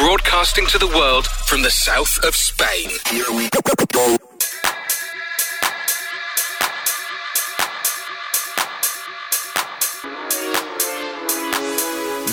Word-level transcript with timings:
broadcasting 0.00 0.66
to 0.66 0.78
the 0.78 0.86
world 0.86 1.26
from 1.46 1.60
the 1.60 1.70
south 1.70 2.18
of 2.24 2.34
Spain. 2.34 2.88
Here 3.10 3.24
we 3.36 3.50
go. 3.50 3.60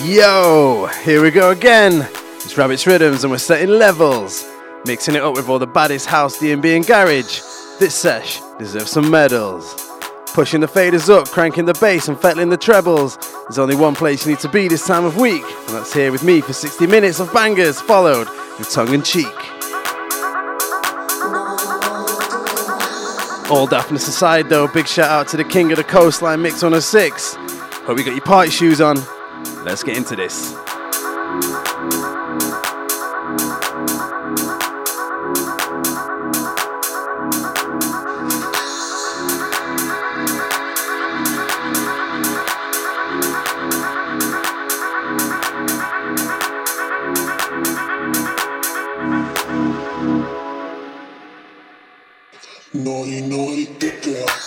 Yo, 0.06 0.86
here 1.04 1.22
we 1.22 1.30
go 1.30 1.52
again. 1.52 2.08
It's 2.38 2.58
Rabbit's 2.58 2.88
Riddims 2.88 3.24
and 3.24 3.32
we're 3.32 3.38
setting 3.38 3.68
levels, 3.68 4.46
mixing 4.86 5.16
it 5.16 5.22
up 5.22 5.36
with 5.36 5.50
all 5.50 5.60
the 5.60 5.68
baddest 5.68 6.06
house, 6.06 6.40
D&B 6.40 6.74
and 6.74 6.88
garage. 6.88 7.42
This 7.80 7.94
sesh 7.94 8.40
deserves 8.58 8.92
some 8.92 9.12
medals. 9.12 9.87
Pushing 10.38 10.62
the 10.62 10.68
faders 10.68 11.10
up, 11.10 11.28
cranking 11.30 11.66
the 11.66 11.74
bass 11.82 12.10
and 12.10 12.22
fettling 12.22 12.50
the 12.50 12.58
trebles. 12.58 13.18
There's 13.18 13.58
only 13.58 13.76
one 13.76 13.96
place 13.96 14.24
you 14.24 14.34
need 14.34 14.40
to 14.42 14.48
be 14.48 14.68
this 14.68 14.86
time 14.86 15.04
of 15.04 15.18
week, 15.18 15.42
and 15.42 15.70
that's 15.70 15.92
here 15.92 16.12
with 16.12 16.24
me 16.24 16.42
for 16.42 16.54
60 16.54 16.86
minutes 16.86 17.20
of 17.20 17.34
bangers, 17.34 17.82
followed 17.82 18.28
with 18.60 18.70
tongue 18.70 18.94
and 18.94 19.04
cheek. 19.04 19.26
All 23.50 23.66
daftness 23.68 24.08
aside 24.08 24.48
though, 24.48 24.68
big 24.68 24.88
shout 24.88 25.10
out 25.10 25.28
to 25.30 25.38
the 25.38 25.44
king 25.44 25.72
of 25.72 25.78
the 25.78 25.84
coastline 25.84 26.44
Mix 26.44 26.62
106. 26.62 27.34
Hope 27.34 27.98
you 27.98 28.06
got 28.06 28.12
your 28.12 28.22
party 28.22 28.52
shoes 28.52 28.80
on. 28.80 28.98
Let's 29.66 29.82
get 29.82 29.98
into 29.98 30.16
this. 30.16 30.54
Naughty, 52.98 53.22
naughty, 53.22 53.66
good 53.78 54.02
girl. 54.02 54.47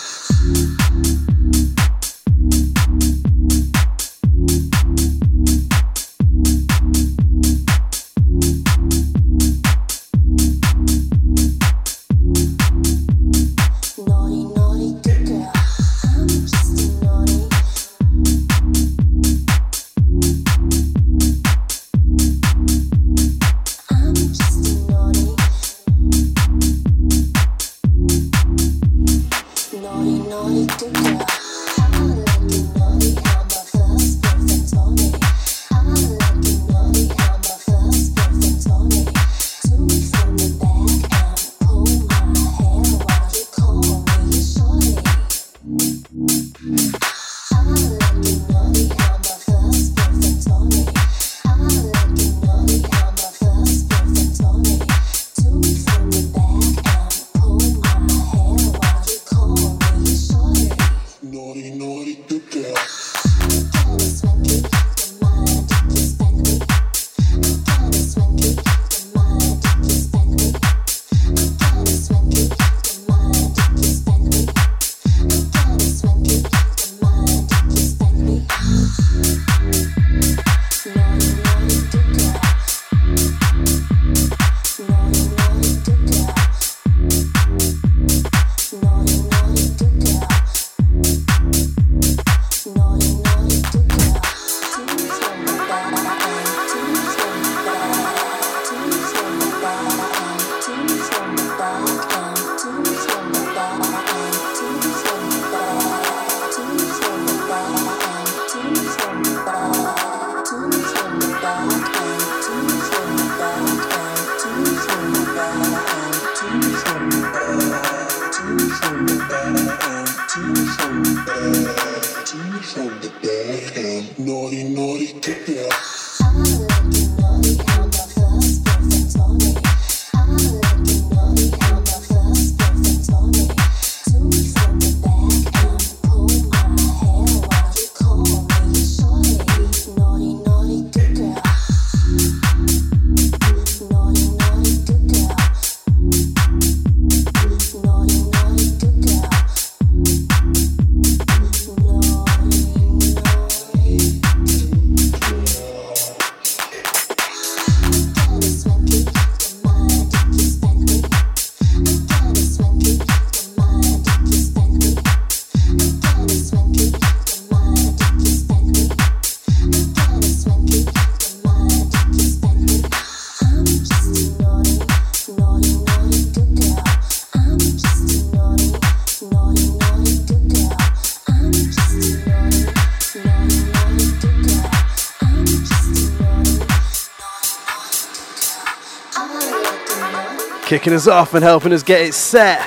Kicking 190.71 190.93
us 190.93 191.09
off 191.09 191.35
and 191.35 191.43
helping 191.43 191.73
us 191.73 191.83
get 191.83 192.01
it 192.01 192.15
set. 192.15 192.65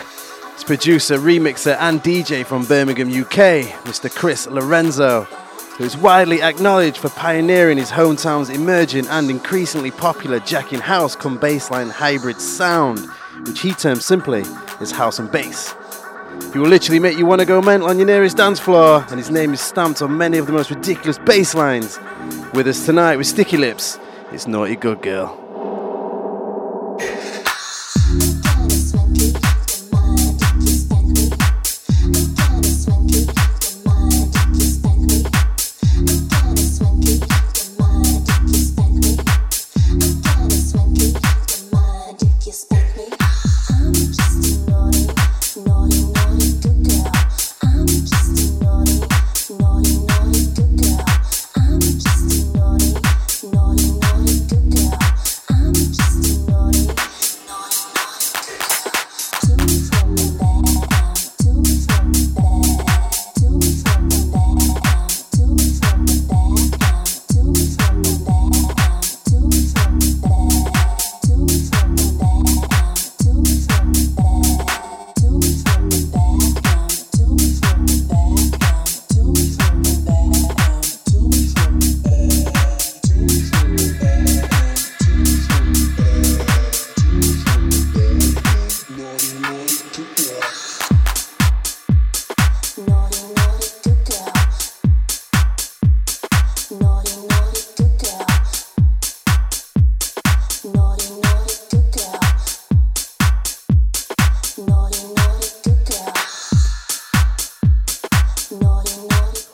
It's 0.52 0.64
producer, 0.66 1.18
remixer, 1.18 1.78
and 1.80 2.02
DJ 2.02 2.46
from 2.46 2.66
Birmingham, 2.66 3.08
UK, 3.08 3.72
Mr. 3.86 4.14
Chris 4.14 4.46
Lorenzo, 4.46 5.22
who 5.78 5.86
is 5.86 5.96
widely 5.96 6.42
acknowledged 6.42 6.98
for 6.98 7.08
pioneering 7.08 7.78
his 7.78 7.90
hometown's 7.90 8.50
emerging 8.50 9.08
and 9.08 9.30
increasingly 9.30 9.90
popular 9.90 10.42
jacking 10.42 10.82
house 10.82 11.16
come 11.16 11.40
bassline 11.40 11.90
hybrid 11.90 12.42
sound, 12.42 13.00
which 13.48 13.62
he 13.62 13.72
terms 13.72 14.04
simply 14.04 14.44
as 14.82 14.92
house 14.92 15.20
and 15.20 15.32
bass. 15.32 15.74
He 16.52 16.60
will 16.60 16.68
literally 16.68 17.00
make 17.00 17.18
you 17.18 17.26
want 17.26 17.40
to 17.40 17.46
go 17.46 17.62
mental 17.62 17.88
on 17.88 17.98
your 17.98 18.08
nearest 18.08 18.36
dance 18.36 18.60
floor, 18.60 19.06
and 19.12 19.18
his 19.18 19.32
name 19.32 19.54
is 19.54 19.62
stamped 19.62 20.02
on 20.02 20.18
many 20.18 20.38
of 20.38 20.46
the 20.46 20.52
most 20.52 20.72
ridiculous 20.72 21.20
bass 21.20 21.56
lines. 21.56 21.98
With 22.54 22.68
us 22.68 22.86
tonight 22.86 23.16
with 23.16 23.28
Sticky 23.28 23.56
Lips, 23.56 23.98
it's 24.34 24.46
Naughty 24.46 24.76
Good 24.76 25.02
Girl. 25.02 25.43
Thank 27.96 28.24
you. 28.24 28.33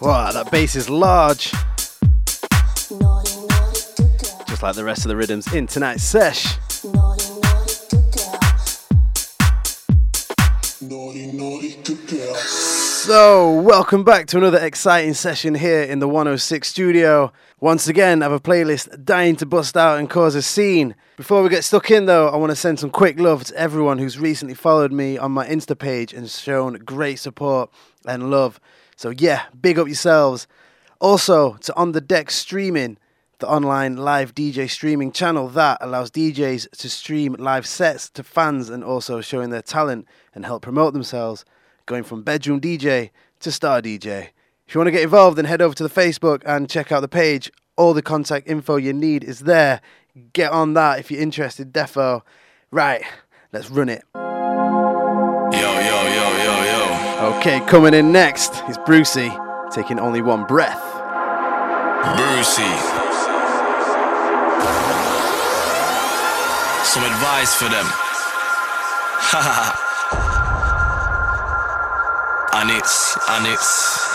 Wow, 0.02 0.32
that 0.32 0.50
bass 0.50 0.76
is 0.76 0.90
large, 0.90 1.52
Naughty, 2.90 3.36
naughty, 3.36 3.82
good 3.98 4.18
girl. 4.18 4.44
just 4.48 4.64
like 4.64 4.76
the 4.76 4.84
rest 4.86 5.04
of 5.04 5.10
the 5.10 5.16
rhythms 5.16 5.52
in 5.54 5.68
tonight's 5.68 6.04
sesh. 6.04 6.46
Naughty, 6.86 7.26
naughty, 7.42 7.74
good 7.90 8.14
girl. 8.16 8.40
Naughty, 10.82 11.32
naughty, 11.34 11.76
good 11.84 12.08
girl. 12.08 12.36
So, 12.36 13.60
welcome 13.60 14.04
back 14.06 14.28
to 14.28 14.38
another 14.38 14.60
exciting 14.60 15.14
session 15.16 15.54
here 15.56 15.82
in 15.82 16.00
the 16.00 16.08
106 16.08 16.68
studio. 16.68 17.34
Once 17.60 17.88
again, 17.90 18.22
I 18.22 18.26
have 18.26 18.32
a 18.32 18.40
playlist 18.40 19.04
dying 19.04 19.36
to 19.38 19.46
bust 19.46 19.76
out 19.76 20.00
and 20.00 20.10
cause 20.10 20.34
a 20.36 20.42
scene. 20.42 20.96
Before 21.18 21.44
we 21.44 21.50
get 21.50 21.66
stuck 21.66 21.92
in, 21.92 22.06
though, 22.06 22.30
I 22.30 22.38
want 22.38 22.52
to 22.52 22.56
send 22.56 22.80
some 22.80 22.90
quick 22.90 23.20
love 23.20 23.44
to 23.46 23.56
everyone 23.56 23.98
who's 23.98 24.18
recently 24.18 24.54
followed 24.54 24.94
me 24.94 25.18
on 25.18 25.34
my 25.34 25.46
Insta 25.46 25.78
page 25.78 26.14
and 26.14 26.30
shown 26.30 26.76
great 26.76 27.20
support 27.20 27.70
and 28.06 28.32
love. 28.32 28.62
So, 29.00 29.12
yeah, 29.12 29.44
big 29.62 29.80
up 29.80 29.88
yourselves. 29.88 30.46
Also, 31.00 31.54
to 31.62 31.74
On 31.78 31.94
The 31.94 32.02
Deck 32.02 32.30
Streaming, 32.30 32.98
the 33.38 33.48
online 33.48 33.96
live 33.96 34.36
DJ 34.36 34.70
streaming 34.70 35.14
channel 35.14 35.48
that 35.48 35.78
allows 35.80 36.12
DJs 36.12 36.70
to 36.72 36.90
stream 36.90 37.32
live 37.40 37.66
sets 37.66 38.10
to 38.10 38.24
fans 38.24 38.70
and 38.70 38.84
also 38.84 39.22
showing 39.22 39.52
their 39.52 39.62
talent 39.62 40.06
and 40.36 40.44
help 40.46 40.64
promote 40.64 40.92
themselves, 40.92 41.46
going 41.86 42.04
from 42.04 42.24
bedroom 42.24 42.60
DJ 42.60 43.12
to 43.40 43.54
star 43.54 43.82
DJ. 43.82 44.32
If 44.68 44.76
you 44.76 44.80
want 44.80 44.90
to 44.90 44.92
get 44.92 45.04
involved, 45.04 45.38
then 45.38 45.46
head 45.46 45.62
over 45.62 45.76
to 45.76 45.88
the 45.88 45.90
Facebook 45.90 46.44
and 46.46 46.70
check 46.70 46.92
out 46.92 47.00
the 47.00 47.08
page. 47.08 47.50
All 47.78 47.94
the 47.94 48.02
contact 48.02 48.50
info 48.50 48.76
you 48.76 48.92
need 48.92 49.24
is 49.24 49.40
there. 49.40 49.80
Get 50.34 50.52
on 50.52 50.74
that 50.74 51.00
if 51.00 51.10
you're 51.10 51.22
interested, 51.22 51.72
defo. 51.72 52.24
Right, 52.70 53.06
let's 53.54 53.70
run 53.70 53.88
it. 53.88 54.04
Okay, 57.20 57.60
coming 57.68 57.94
in 57.94 58.12
next 58.12 58.64
is 58.70 58.78
Bru-C, 58.86 59.32
taking 59.72 60.00
only 60.00 60.22
one 60.22 60.46
breath. 60.46 60.82
Bru-C. 62.16 62.64
Some 66.86 67.04
advice 67.04 67.54
for 67.56 67.70
them. 67.70 67.86
And 72.52 72.72
it's, 72.72 73.18
and 73.30 73.48
it's. 73.48 74.09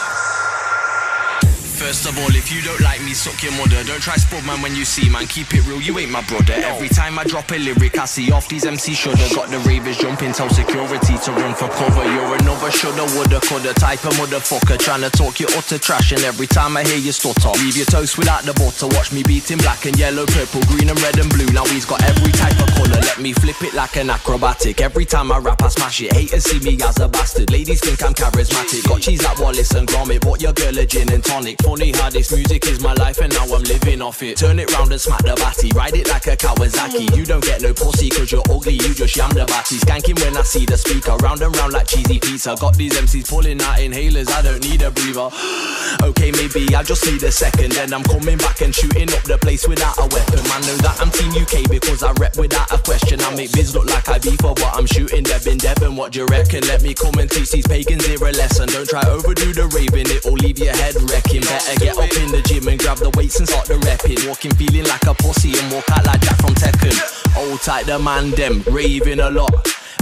First 1.94 2.10
of 2.10 2.18
all, 2.18 2.34
if 2.34 2.50
you 2.50 2.60
don't 2.60 2.80
like 2.80 2.98
me, 3.06 3.14
suck 3.14 3.40
your 3.40 3.54
mother. 3.54 3.78
Don't 3.86 4.02
try 4.02 4.16
spud 4.16 4.44
man 4.44 4.60
when 4.60 4.74
you 4.74 4.84
see 4.84 5.08
man. 5.08 5.30
Keep 5.30 5.54
it 5.54 5.62
real, 5.62 5.80
you 5.80 5.96
ain't 5.96 6.10
my 6.10 6.26
brother. 6.26 6.58
Every 6.58 6.88
time 6.88 7.20
I 7.20 7.22
drop 7.22 7.48
a 7.52 7.54
lyric, 7.54 7.96
I 7.96 8.04
see 8.04 8.32
off 8.32 8.48
these 8.48 8.66
MC 8.66 8.94
shoulda. 8.94 9.22
Got 9.30 9.54
the 9.54 9.62
ravers 9.62 9.98
jumping, 9.98 10.32
tell 10.32 10.50
security 10.50 11.14
to 11.14 11.30
run 11.30 11.54
for 11.54 11.68
cover. 11.68 12.02
You're 12.02 12.34
another 12.34 12.72
shoulda, 12.72 13.06
woulda, 13.14 13.38
coulda 13.46 13.72
type 13.74 14.04
of 14.04 14.12
motherfucker. 14.18 14.76
Trying 14.76 15.02
to 15.06 15.10
talk 15.10 15.38
you 15.38 15.46
utter 15.54 15.78
trash, 15.78 16.10
and 16.10 16.20
every 16.24 16.48
time 16.48 16.76
I 16.76 16.82
hear 16.82 16.98
you 16.98 17.12
stutter, 17.12 17.54
leave 17.62 17.76
your 17.76 17.86
toast 17.86 18.18
without 18.18 18.42
the 18.42 18.54
butter. 18.54 18.88
Watch 18.90 19.12
me 19.12 19.22
beat 19.22 19.48
him 19.48 19.58
black 19.58 19.86
and 19.86 19.96
yellow, 19.96 20.26
purple, 20.26 20.66
green 20.66 20.90
and 20.90 21.00
red 21.00 21.16
and 21.20 21.30
blue. 21.30 21.46
Now 21.54 21.64
he's 21.70 21.86
got 21.86 22.02
every 22.02 22.32
type 22.32 22.58
of 22.58 22.74
colour. 22.74 22.98
Let 23.06 23.20
me 23.20 23.32
flip 23.34 23.62
it 23.62 23.72
like 23.72 23.94
an 23.94 24.10
acrobatic. 24.10 24.80
Every 24.80 25.04
time 25.04 25.30
I 25.30 25.38
rap, 25.38 25.62
I 25.62 25.68
smash 25.68 26.02
it. 26.02 26.12
Haters 26.12 26.42
see 26.42 26.58
me 26.58 26.74
as 26.82 26.98
a 26.98 27.06
bastard. 27.06 27.52
Ladies 27.52 27.78
think 27.78 28.02
I'm 28.02 28.14
charismatic. 28.14 28.82
Got 28.82 29.00
cheese 29.00 29.22
like 29.22 29.38
Wallace 29.38 29.70
and 29.78 29.86
Gromit. 29.86 30.22
Bought 30.22 30.42
your 30.42 30.54
girl 30.54 30.76
a 30.76 30.84
gin 30.84 31.12
and 31.12 31.22
tonic. 31.22 31.62
Funny 31.62 31.83
how 31.92 32.08
this 32.08 32.32
music 32.32 32.66
is 32.66 32.80
my 32.80 32.94
life 32.94 33.18
and 33.18 33.32
now 33.34 33.44
I'm 33.44 33.62
living 33.64 34.00
off 34.00 34.22
it. 34.22 34.36
Turn 34.36 34.58
it 34.58 34.72
round 34.72 34.92
and 34.92 35.00
smack 35.00 35.22
the 35.22 35.34
batty. 35.34 35.70
Ride 35.74 35.94
it 35.94 36.08
like 36.08 36.26
a 36.26 36.36
Kawasaki. 36.36 37.14
You 37.16 37.24
don't 37.24 37.44
get 37.44 37.60
no 37.62 37.74
pussy 37.74 38.08
cause 38.08 38.30
you're 38.30 38.46
ugly. 38.48 38.74
You 38.74 38.94
just 38.94 39.16
yam 39.16 39.30
the 39.30 39.44
batty. 39.44 39.76
Skanking 39.76 40.20
when 40.22 40.36
I 40.36 40.42
see 40.42 40.64
the 40.64 40.78
speaker. 40.78 41.16
Round 41.16 41.42
and 41.42 41.54
round 41.56 41.72
like 41.72 41.88
cheesy 41.88 42.18
pizza. 42.18 42.56
Got 42.58 42.76
these 42.76 42.94
MCs 42.94 43.28
pulling 43.28 43.60
out 43.60 43.78
inhalers. 43.78 44.30
I 44.30 44.42
don't 44.42 44.62
need 44.62 44.82
a 44.82 44.90
breather. 44.90 45.28
okay, 46.08 46.30
maybe 46.32 46.74
I 46.74 46.82
just 46.82 47.04
need 47.04 47.22
a 47.22 47.32
second. 47.32 47.72
Then 47.72 47.92
I'm 47.92 48.04
coming 48.04 48.38
back 48.38 48.62
and 48.62 48.74
shooting 48.74 49.12
up 49.12 49.22
the 49.24 49.38
place 49.38 49.66
without 49.66 49.98
a 49.98 50.06
weapon. 50.08 50.40
Man, 50.48 50.62
know 50.62 50.78
that 50.86 50.96
I'm 51.00 51.10
Team 51.10 51.34
UK 51.34 51.68
because 51.68 52.02
I 52.02 52.12
rep 52.22 52.36
without 52.36 52.70
a 52.72 52.78
question. 52.78 53.20
I 53.20 53.34
make 53.34 53.52
biz 53.52 53.74
look 53.74 53.86
like 53.86 54.08
I 54.08 54.18
beef 54.18 54.40
for 54.40 54.54
what 54.56 54.72
I'm 54.76 54.86
shooting. 54.86 55.24
Deb 55.24 55.46
in 55.46 55.58
Devon, 55.58 55.96
what 55.96 56.12
do 56.12 56.20
you 56.20 56.26
reckon? 56.26 56.62
Let 56.70 56.82
me 56.82 56.94
come 56.94 57.18
and 57.18 57.30
teach 57.30 57.50
these 57.50 57.66
pagans 57.66 58.06
here 58.06 58.22
a 58.22 58.32
lesson. 58.32 58.68
Don't 58.68 58.88
try 58.88 59.02
overdo 59.08 59.52
the 59.52 59.66
raving, 59.68 60.08
it'll 60.08 60.32
leave 60.32 60.58
your 60.58 60.74
head 60.74 60.94
wrecking. 61.10 61.42
Better 61.42 61.73
get 61.76 61.96
up 61.96 62.12
in 62.16 62.30
the 62.30 62.42
gym 62.42 62.68
and 62.68 62.78
grab 62.78 62.98
the 62.98 63.10
weights 63.16 63.38
and 63.38 63.48
start 63.48 63.66
the 63.66 63.74
repping. 63.74 64.28
Walking 64.28 64.54
feeling 64.54 64.84
like 64.84 65.04
a 65.06 65.14
pussy 65.14 65.56
and 65.58 65.72
walk 65.72 65.88
out 65.90 66.04
like 66.06 66.20
Jack 66.20 66.36
from 66.38 66.54
Tekken. 66.54 66.94
Old 67.36 67.60
tight 67.62 67.86
the 67.86 67.98
man 67.98 68.30
them, 68.32 68.62
raving 68.66 69.20
a 69.20 69.30
lot. 69.30 69.54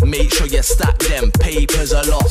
Make 0.05 0.35
sure 0.35 0.47
you 0.49 0.62
stack 0.62 0.99
them 0.99 1.31
papers 1.31 1.93
a 1.93 2.02
lot. 2.11 2.26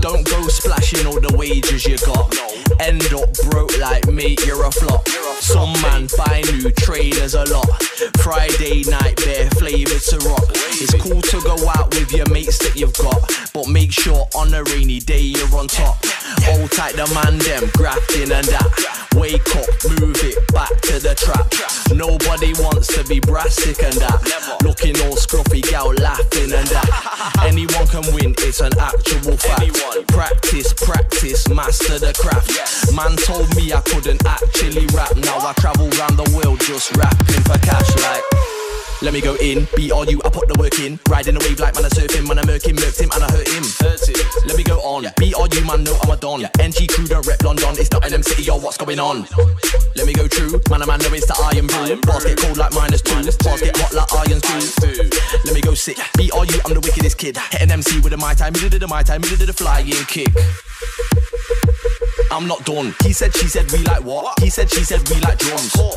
Don't 0.00 0.26
go 0.26 0.48
splashing 0.48 1.06
all 1.06 1.20
the 1.20 1.32
wages 1.36 1.86
you 1.86 1.96
got. 1.98 2.34
End 2.80 3.04
up 3.14 3.30
broke 3.50 3.78
like 3.78 4.08
mate, 4.08 4.44
you're 4.44 4.64
a 4.64 4.70
flop. 4.70 5.06
Some 5.38 5.72
man 5.82 6.08
buy 6.18 6.42
new 6.50 6.70
trainers 6.72 7.34
a 7.34 7.44
lot. 7.44 7.70
Friday 8.18 8.82
night 8.90 9.16
bare 9.24 9.48
flavors 9.50 10.06
to 10.06 10.18
rock. 10.26 10.44
It's 10.82 10.94
cool 11.00 11.22
to 11.22 11.40
go 11.46 11.56
out 11.78 11.94
with 11.94 12.12
your 12.12 12.28
mates 12.30 12.58
that 12.58 12.74
you've 12.74 12.96
got, 12.98 13.22
but 13.54 13.68
make 13.68 13.92
sure 13.92 14.26
on 14.34 14.52
a 14.52 14.64
rainy 14.64 14.98
day 14.98 15.20
you're 15.20 15.54
on 15.54 15.68
top. 15.68 16.02
Hold 16.46 16.70
tight 16.72 16.94
the 16.94 17.06
man 17.14 17.38
them 17.38 17.70
grafting 17.76 18.30
and 18.32 18.46
that. 18.46 18.70
Wake 19.14 19.44
up, 19.56 19.68
move 20.00 20.16
it 20.24 20.38
back 20.52 20.72
to 20.88 20.98
the 20.98 21.14
trap. 21.14 21.46
Nobody 21.92 22.54
wants 22.62 22.88
to 22.96 23.04
be 23.04 23.20
brassic 23.20 23.82
and 23.82 23.94
that. 24.00 24.58
Looking 24.62 24.96
all 25.04 25.16
scruffy, 25.16 25.62
gal 25.62 25.92
laughing 25.94 26.52
and 26.52 26.66
that. 26.68 27.42
Anyone 27.44 27.86
can 27.88 28.02
win, 28.14 28.34
it's 28.38 28.60
an 28.60 28.72
actual 28.78 29.36
fact. 29.36 30.08
Practice, 30.08 30.72
practice, 30.72 31.48
master 31.48 31.98
the 31.98 32.12
craft. 32.16 32.50
Man 32.94 33.16
told 33.16 33.54
me 33.56 33.72
I 33.72 33.80
couldn't 33.82 34.24
actually 34.24 34.86
rap. 34.94 35.14
Now 35.16 35.38
I 35.44 35.52
travel 35.54 35.88
round 36.00 36.18
the 36.18 36.28
world 36.36 36.60
just 36.60 36.96
rapping 36.96 37.42
for 37.44 37.58
cash 37.58 37.90
like. 38.00 38.61
Let 39.02 39.12
me 39.12 39.20
go 39.20 39.34
in, 39.42 39.66
you, 39.78 40.22
I 40.22 40.30
put 40.30 40.46
the 40.46 40.54
work 40.62 40.78
in. 40.78 40.96
Riding 41.10 41.34
a 41.34 41.40
wave 41.40 41.58
like 41.58 41.74
man, 41.74 41.84
I 41.84 41.88
surfing, 41.90 42.22
man, 42.22 42.38
I 42.38 42.46
murk 42.46 42.62
him, 42.62 42.76
murked 42.76 43.02
him, 43.02 43.10
and 43.10 43.24
I 43.24 43.28
hurt 43.34 43.50
him. 43.50 43.66
Let 44.46 44.56
me 44.56 44.62
go 44.62 44.78
on, 44.78 45.06
on 45.06 45.50
you, 45.50 45.64
man, 45.66 45.82
no, 45.82 45.98
I'm 46.06 46.10
a 46.10 46.16
don. 46.16 46.46
NG 46.62 46.86
crew, 46.86 47.10
the 47.10 47.18
rep 47.26 47.42
London, 47.42 47.74
it's 47.82 47.90
not 47.90 48.02
NM 48.06 48.22
City, 48.22 48.44
yo, 48.44 48.58
what's 48.58 48.78
going 48.78 49.00
on? 49.00 49.26
Let 49.96 50.06
me 50.06 50.14
go 50.14 50.28
true, 50.28 50.54
man, 50.70 50.82
a 50.82 50.86
man, 50.86 51.02
no, 51.02 51.10
it's 51.18 51.26
the 51.26 51.34
Irn-Bru. 51.34 51.98
Bars 52.06 52.24
get 52.24 52.38
cold 52.38 52.56
like 52.56 52.72
minus 52.74 53.02
two, 53.02 53.18
bars 53.42 53.60
get 53.60 53.74
hot 53.74 53.90
like 53.90 54.12
irons 54.22 54.46
too. 54.46 55.10
Let 55.50 55.54
me 55.54 55.60
go 55.60 55.74
sick, 55.74 55.98
beat 56.16 56.30
on 56.30 56.46
you, 56.46 56.62
I'm 56.62 56.74
the 56.74 56.80
wickedest 56.80 57.18
kid. 57.18 57.36
Hit 57.36 57.62
an 57.62 57.72
MC 57.72 57.98
with 58.06 58.14
a 58.14 58.16
my 58.16 58.34
time, 58.34 58.52
middle 58.54 58.70
to 58.70 58.78
the 58.78 58.86
my 58.86 59.02
time, 59.02 59.22
middle 59.22 59.36
to 59.36 59.46
the 59.46 59.52
flying 59.52 59.90
kick. 60.06 60.30
I'm 62.32 62.48
not 62.48 62.64
done. 62.64 62.94
He 63.02 63.12
said, 63.12 63.36
she 63.36 63.46
said, 63.46 63.70
we 63.72 63.84
like 63.84 64.02
what? 64.04 64.40
He 64.40 64.48
said, 64.48 64.70
she 64.70 64.84
said, 64.84 65.06
we 65.10 65.20
like 65.20 65.38
drums. 65.38 65.76
All 65.76 65.92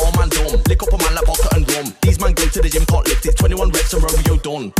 oh, 0.00 0.10
man 0.18 0.28
dumb. 0.30 0.60
Lick 0.66 0.82
up 0.82 0.92
a 0.92 0.98
man 0.98 1.14
like 1.14 1.26
vodka 1.26 1.48
and 1.54 1.70
rum. 1.72 1.94
These 2.02 2.18
man 2.18 2.32
go 2.32 2.44
to 2.44 2.60
the 2.60 2.68
gym, 2.68 2.84
can't 2.86 3.06
lift 3.06 3.24
it. 3.24 3.38
21 3.38 3.70
reps 3.70 3.94
and 3.94 4.02
Romeo 4.02 4.36
done. 4.42 4.72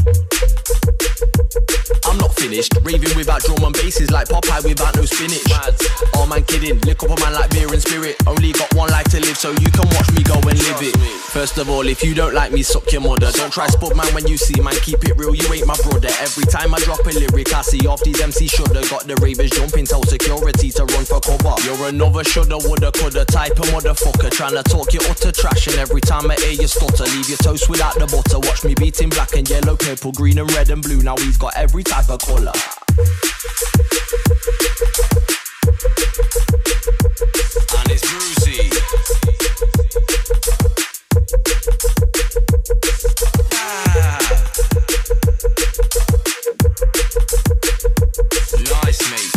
I'm 2.05 2.19
not 2.19 2.35
finished. 2.35 2.73
Raving 2.83 3.17
without 3.17 3.43
drum 3.43 3.63
and 3.65 3.75
basses 3.75 4.11
like 4.11 4.29
Popeye 4.29 4.65
without 4.65 4.95
no 4.97 5.05
spinach. 5.05 5.47
All 6.15 6.27
man 6.27 6.45
kidding. 6.45 6.81
Lick 6.81 7.03
up 7.03 7.11
a 7.11 7.21
man 7.21 7.35
like 7.35 7.51
beer 7.51 7.73
and 7.73 7.83
spirit. 7.83 8.17
Only 8.27 8.53
got 8.53 8.73
one 8.75 8.91
life 8.91 9.09
to 9.11 9.21
live, 9.21 9.37
so 9.37 9.51
you 9.51 9.71
can 9.71 9.87
watch 9.95 10.11
me 10.13 10.23
go 10.23 10.35
and 10.35 10.59
live 10.59 10.83
it. 10.83 10.97
First 11.31 11.59
of 11.59 11.69
all, 11.69 11.87
if 11.87 12.03
you 12.03 12.15
don't 12.15 12.35
like 12.35 12.53
me, 12.53 12.63
suck 12.63 12.91
your 12.93 13.01
mother. 13.01 13.31
Don't 13.33 13.53
try 13.53 13.67
spud 13.69 13.97
man 13.97 14.07
when 14.15 14.27
you 14.27 14.37
see 14.37 14.61
man. 14.61 14.75
Keep 14.83 15.05
it 15.05 15.17
real, 15.17 15.35
you 15.35 15.47
ain't 15.53 15.67
my 15.67 15.77
brother. 15.85 16.11
Every 16.21 16.45
time 16.45 16.75
I 16.75 16.79
drop 16.81 17.05
a 17.05 17.11
lyric, 17.11 17.53
I 17.53 17.63
see 17.63 17.87
off 17.87 18.03
these 18.03 18.21
MC 18.21 18.49
shoulda. 18.49 18.83
Got 18.89 19.07
the 19.07 19.17
ravers 19.17 19.51
jumping, 19.51 19.87
tell 19.87 20.03
security 20.05 20.71
to 20.71 20.85
run 20.87 21.05
for 21.05 21.21
cover. 21.21 21.55
You're 21.65 21.89
another 21.89 22.25
shoulda, 22.25 22.59
woulda, 22.59 22.93
coulda 22.93 23.25
type 23.25 23.59
of 23.59 23.67
motherfucker. 23.71 24.31
Tryna 24.31 24.65
talk 24.65 24.93
you 24.93 25.01
utter 25.11 25.33
trash, 25.33 25.67
and 25.67 25.77
every 25.77 26.01
time 26.01 26.31
I 26.31 26.37
hear 26.37 26.53
you 26.53 26.69
stutter, 26.69 27.05
leave 27.05 27.29
your 27.29 27.39
toast 27.39 27.69
without 27.69 27.95
the 27.95 28.07
butter. 28.07 28.39
Watch 28.41 28.65
me 28.65 28.75
beat 28.75 29.01
him 29.01 29.11
black 29.11 29.35
and 29.35 29.49
yellow, 29.49 29.77
purple, 29.77 30.13
green 30.13 30.39
and 30.39 30.51
red 30.53 30.71
and 30.71 30.83
blue. 30.83 31.03
Now 31.03 31.17
he's 31.17 31.37
got 31.37 31.57
every 31.57 31.76
type 31.83 32.09
of 32.09 32.21
colour. 32.21 32.53
And 37.79 37.91
it's 37.91 38.03
Bru-C. 38.11 38.71
Ah. 43.53 44.19
Nice, 48.85 49.03
mate. 49.11 49.33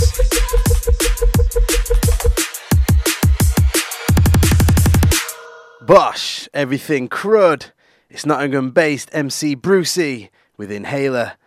Bosh, 5.81 6.47
everything 6.53 7.09
crud. 7.09 7.71
It's 8.09 8.25
Nottingham 8.25 8.71
based 8.71 9.09
MC 9.11 9.55
Bru-C 9.55 10.29
with 10.57 10.71
Inhaler. 10.71 11.38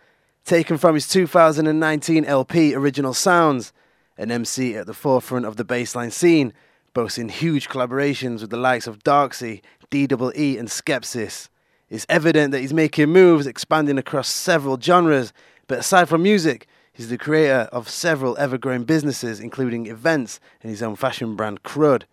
Taken 0.45 0.77
from 0.77 0.95
his 0.95 1.07
2019 1.07 2.25
LP 2.25 2.75
Original 2.75 3.13
Sounds, 3.13 3.71
an 4.17 4.31
MC 4.31 4.75
at 4.75 4.85
the 4.85 4.93
forefront 4.93 5.45
of 5.45 5.55
the 5.55 5.65
bassline 5.65 6.11
scene, 6.11 6.53
boasting 6.93 7.29
huge 7.29 7.69
collaborations 7.69 8.41
with 8.41 8.49
the 8.49 8.57
likes 8.57 8.85
of 8.85 9.03
Darkzy, 9.03 9.61
DEE, 9.89 10.57
and 10.57 10.67
Skepsis. 10.67 11.49
It's 11.89 12.05
evident 12.09 12.51
that 12.51 12.59
he's 12.59 12.73
making 12.73 13.09
moves, 13.09 13.47
expanding 13.47 13.97
across 13.97 14.27
several 14.27 14.79
genres, 14.79 15.31
but 15.67 15.79
aside 15.79 16.09
from 16.09 16.23
music, 16.23 16.67
He's 16.93 17.09
the 17.09 17.17
creator 17.17 17.67
of 17.71 17.89
several 17.89 18.37
ever 18.37 18.59
growing 18.59 18.83
businesses, 18.83 19.39
including 19.39 19.87
events 19.87 20.39
and 20.61 20.69
his 20.69 20.83
own 20.83 20.95
fashion 20.95 21.35
brand, 21.35 21.63
Crud. 21.63 22.03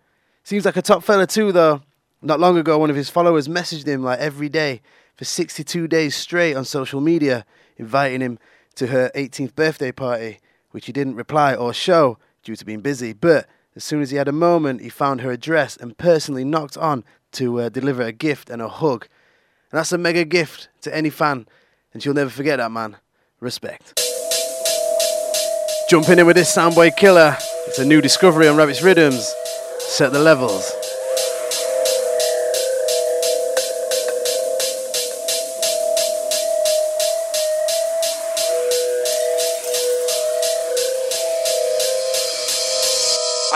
Seems 0.43 0.65
like 0.65 0.75
a 0.75 0.81
top 0.81 1.03
fella, 1.03 1.27
too, 1.27 1.51
though. 1.51 1.83
Not 2.23 2.39
long 2.39 2.57
ago, 2.57 2.79
one 2.79 2.89
of 2.89 2.95
his 2.95 3.09
followers 3.09 3.47
messaged 3.47 3.85
him 3.85 4.03
like 4.03 4.19
every 4.19 4.49
day 4.49 4.81
for 5.15 5.23
62 5.25 5.87
days 5.87 6.15
straight 6.15 6.55
on 6.55 6.65
social 6.65 6.99
media, 6.99 7.45
inviting 7.81 8.21
him 8.21 8.39
to 8.75 8.87
her 8.87 9.11
18th 9.15 9.55
birthday 9.55 9.91
party, 9.91 10.39
which 10.69 10.85
he 10.85 10.93
didn't 10.93 11.15
reply 11.15 11.53
or 11.53 11.73
show 11.73 12.17
due 12.43 12.55
to 12.55 12.63
being 12.63 12.79
busy. 12.79 13.11
But 13.11 13.47
as 13.75 13.83
soon 13.83 14.01
as 14.01 14.11
he 14.11 14.17
had 14.17 14.27
a 14.27 14.33
moment, 14.33 14.81
he 14.81 14.89
found 14.89 15.21
her 15.21 15.31
address 15.31 15.75
and 15.75 15.97
personally 15.97 16.45
knocked 16.45 16.77
on 16.77 17.03
to 17.33 17.59
uh, 17.59 17.69
deliver 17.69 18.03
a 18.03 18.11
gift 18.11 18.49
and 18.49 18.61
a 18.61 18.69
hug. 18.69 19.07
And 19.71 19.79
that's 19.79 19.91
a 19.91 19.97
mega 19.97 20.23
gift 20.23 20.69
to 20.81 20.95
any 20.95 21.09
fan, 21.09 21.47
and 21.93 22.01
she'll 22.01 22.13
never 22.13 22.29
forget 22.29 22.59
that, 22.59 22.71
man. 22.71 22.97
Respect. 23.39 23.99
Jumping 25.89 26.19
in 26.19 26.25
with 26.25 26.35
this 26.35 26.55
Soundboy 26.55 26.95
Killer. 26.95 27.35
It's 27.67 27.79
a 27.79 27.85
new 27.85 28.01
discovery 28.01 28.47
on 28.47 28.55
Rabbit's 28.55 28.83
Riddims. 28.83 29.33
Set 29.79 30.13
the 30.13 30.19
levels. 30.19 30.71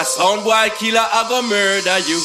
Sound 0.05 0.43
boy 0.43 0.69
killer, 0.77 0.99
I 0.99 1.25
go 1.27 1.41
murder 1.41 1.99
you. 2.07 2.19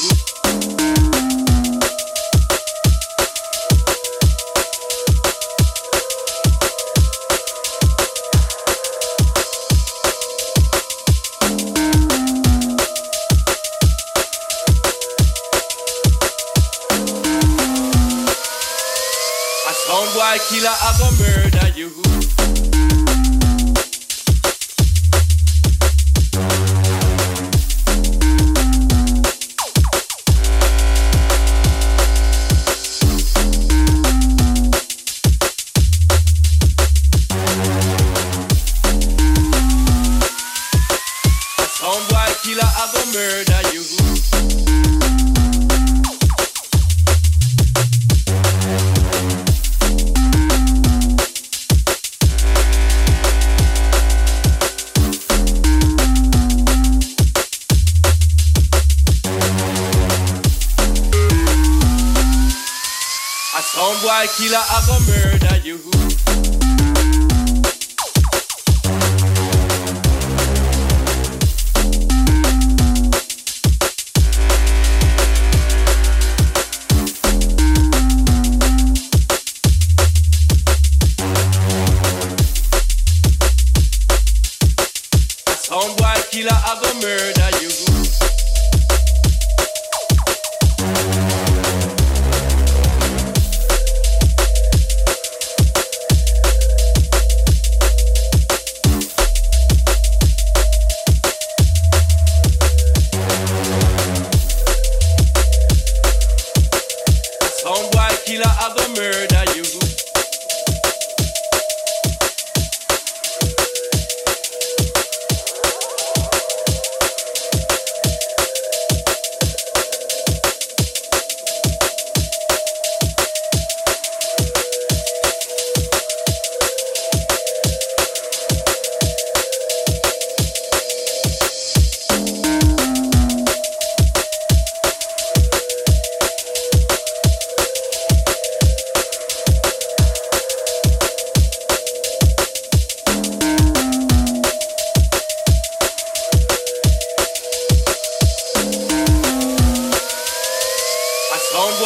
A 19.67 19.73
sound 19.73 20.13
boy 20.15 20.39
killer, 20.49 20.69
I 20.69 20.97
go 20.99 21.11
murder 21.19 21.69
you. 21.79 22.20
Sound 64.49 64.57
boy 64.57 64.69
killer, 64.81 65.00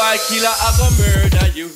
boy 0.04 0.18
killer, 0.28 0.48
I 0.48 0.70
go 0.76 0.86
murder 0.98 1.48
you. 1.54 1.68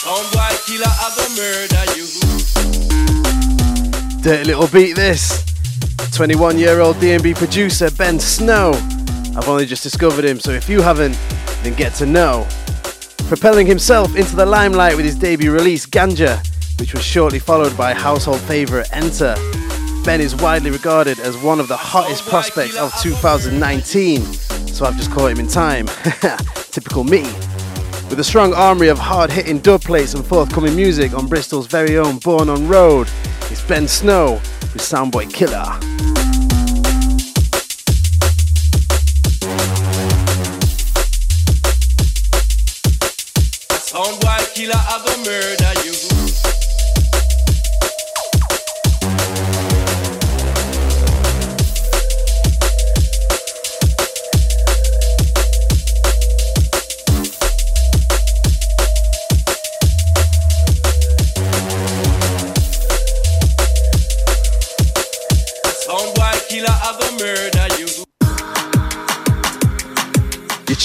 Sound 0.00 0.28
killer, 0.64 0.94
I 0.94 1.08
murder 1.36 1.86
you. 1.96 2.06
Dirty 4.22 4.44
little 4.44 4.68
beat 4.68 4.96
this. 4.96 5.47
21 6.18 6.58
year 6.58 6.80
old 6.80 6.96
DNB 6.96 7.36
producer 7.36 7.92
Ben 7.92 8.18
Snow. 8.18 8.72
I've 9.36 9.46
only 9.46 9.64
just 9.64 9.84
discovered 9.84 10.24
him, 10.24 10.40
so 10.40 10.50
if 10.50 10.68
you 10.68 10.82
haven't, 10.82 11.16
then 11.62 11.74
get 11.74 11.94
to 11.94 12.06
know. 12.06 12.44
Propelling 13.28 13.68
himself 13.68 14.16
into 14.16 14.34
the 14.34 14.44
limelight 14.44 14.96
with 14.96 15.04
his 15.04 15.14
debut 15.14 15.52
release, 15.52 15.86
Ganja, 15.86 16.44
which 16.80 16.92
was 16.92 17.04
shortly 17.04 17.38
followed 17.38 17.76
by 17.76 17.94
household 17.94 18.40
favourite 18.40 18.88
Enter. 18.92 19.36
Ben 20.04 20.20
is 20.20 20.34
widely 20.34 20.72
regarded 20.72 21.20
as 21.20 21.36
one 21.36 21.60
of 21.60 21.68
the 21.68 21.76
hottest 21.76 22.26
prospects 22.26 22.76
of 22.76 22.92
2019, 23.00 24.20
so 24.22 24.86
I've 24.86 24.96
just 24.96 25.12
caught 25.12 25.30
him 25.30 25.38
in 25.38 25.46
time. 25.46 25.86
Typical 26.72 27.04
me. 27.04 27.22
With 28.10 28.18
a 28.18 28.24
strong 28.24 28.54
armory 28.54 28.88
of 28.88 28.98
hard 28.98 29.30
hitting 29.30 29.60
dub 29.60 29.82
plates 29.82 30.14
and 30.14 30.26
forthcoming 30.26 30.74
music 30.74 31.14
on 31.14 31.28
Bristol's 31.28 31.68
very 31.68 31.96
own 31.96 32.18
Born 32.18 32.48
on 32.48 32.66
Road, 32.66 33.06
it's 33.52 33.62
Ben 33.62 33.86
Snow 33.86 34.40
with 34.72 34.82
Soundboy 34.82 35.32
Killer. 35.32 35.64
A 43.70 44.50
killer, 44.54 44.74
go 45.04 45.16
murder 45.24 45.77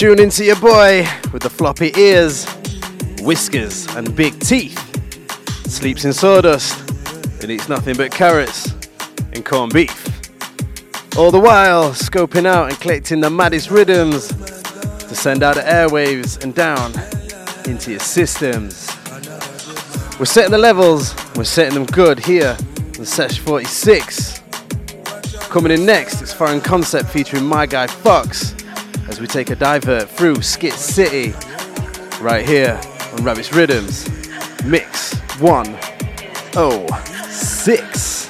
tune 0.03 0.19
into 0.19 0.43
your 0.43 0.59
boy 0.59 1.07
with 1.31 1.41
the 1.41 1.49
floppy 1.49 1.89
ears. 1.97 2.45
whiskers 3.21 3.87
and 3.95 4.13
big 4.17 4.37
teeth, 4.41 4.77
sleeps 5.65 6.03
in 6.03 6.11
sawdust, 6.11 6.77
and 7.41 7.49
eats 7.49 7.69
nothing 7.69 7.95
but 7.95 8.11
carrots 8.11 8.73
and 9.31 9.45
corned 9.45 9.71
beef. 9.71 10.05
All 11.17 11.31
the 11.31 11.39
while, 11.39 11.91
scoping 11.91 12.45
out 12.45 12.67
and 12.67 12.77
collecting 12.81 13.21
the 13.21 13.29
maddest 13.29 13.71
rhythms 13.71 14.27
to 14.27 15.15
send 15.15 15.41
out 15.41 15.55
the 15.55 15.61
airwaves 15.61 16.43
and 16.43 16.53
down 16.53 16.91
into 17.65 17.91
your 17.91 18.01
systems. 18.01 18.89
We're 20.19 20.25
setting 20.25 20.51
the 20.51 20.57
levels, 20.57 21.15
we're 21.37 21.45
setting 21.45 21.75
them 21.75 21.85
good 21.85 22.19
here 22.19 22.57
on 22.99 23.05
Sesh 23.05 23.39
46. 23.39 24.41
Coming 25.49 25.71
in 25.71 25.85
next, 25.85 26.21
it's 26.21 26.33
Foreign 26.33 26.59
Concept 26.59 27.09
featuring 27.09 27.45
my 27.45 27.65
guy 27.65 27.87
Fox 27.87 28.52
as 29.07 29.19
we 29.19 29.27
take 29.27 29.49
a 29.49 29.55
divert 29.55 30.09
through 30.09 30.41
Skit 30.41 30.73
City 30.73 31.33
right 32.21 32.45
here 32.45 32.79
on 33.13 33.23
Rabbit's 33.23 33.53
Riddims. 33.53 34.09
Mix 34.65 35.13
106. 35.39 38.22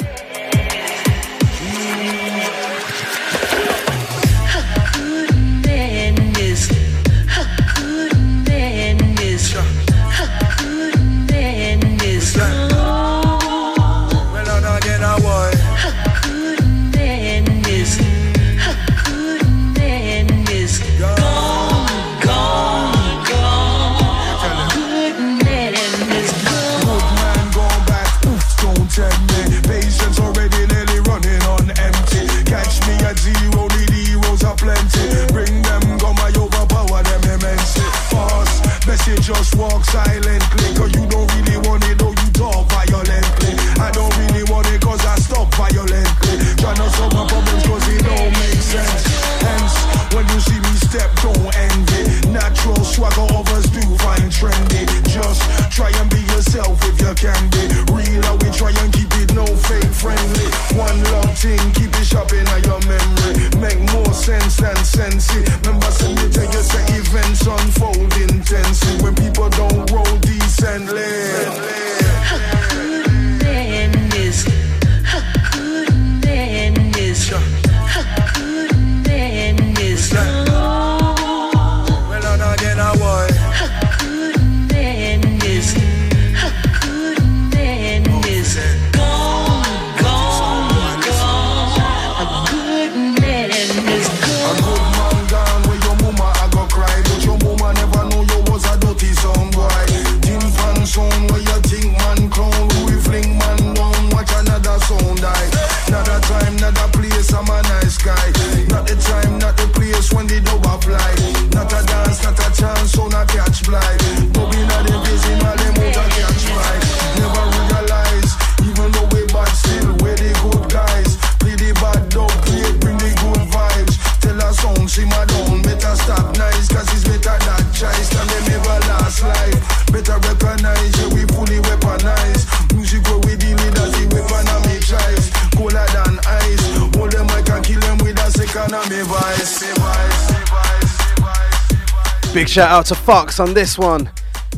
Shout 142.53 142.69
out 142.69 142.85
to 142.85 142.93
Fox 142.93 143.39
on 143.39 143.51
this 143.55 143.79
one. 143.79 144.07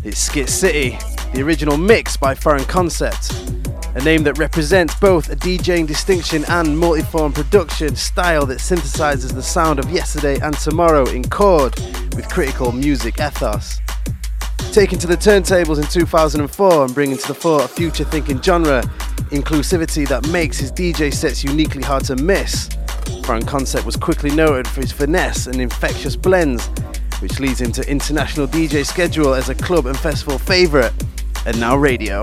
It's 0.03 0.19
Skit 0.19 0.49
City, 0.49 0.97
the 1.33 1.41
original 1.41 1.77
mix 1.77 2.17
by 2.17 2.35
Foreign 2.35 2.65
Concept, 2.65 3.31
a 3.95 4.03
name 4.03 4.21
that 4.23 4.37
represents 4.37 4.93
both 4.99 5.29
a 5.29 5.35
DJing 5.37 5.87
distinction 5.87 6.43
and 6.49 6.67
multiform 6.77 7.33
production 7.33 7.95
style 7.95 8.45
that 8.47 8.57
synthesizes 8.57 9.33
the 9.33 9.41
sound 9.41 9.79
of 9.79 9.89
yesterday 9.91 10.37
and 10.41 10.57
tomorrow 10.57 11.05
in 11.05 11.23
chord 11.23 11.73
with 12.17 12.27
critical 12.27 12.73
music 12.73 13.17
ethos. 13.17 13.79
Taken 14.73 14.99
to 14.99 15.07
the 15.07 15.15
turntables 15.15 15.77
in 15.77 15.87
2004 15.87 16.83
and 16.83 16.93
bringing 16.93 17.17
to 17.17 17.27
the 17.29 17.33
fore 17.33 17.63
a 17.63 17.67
future 17.69 18.03
thinking 18.03 18.41
genre, 18.41 18.81
inclusivity 19.31 20.05
that 20.09 20.27
makes 20.27 20.57
his 20.57 20.69
DJ 20.69 21.13
sets 21.13 21.45
uniquely 21.45 21.81
hard 21.81 22.03
to 22.03 22.17
miss. 22.17 22.67
Foreign 23.23 23.45
Concept 23.45 23.85
was 23.85 23.95
quickly 23.95 24.31
noted 24.31 24.67
for 24.67 24.81
his 24.81 24.91
finesse 24.91 25.47
and 25.47 25.61
infectious 25.61 26.17
blends, 26.17 26.69
which 27.25 27.39
leads 27.39 27.59
him 27.59 27.71
to 27.71 27.81
international 27.89 28.45
DJ 28.45 28.85
schedule 28.85 29.33
as 29.33 29.49
a 29.49 29.55
club 29.55 29.87
and 29.87 29.97
festival 29.97 30.37
favourite, 30.37 30.93
and 31.47 31.59
now 31.59 31.75
radio. 31.75 32.21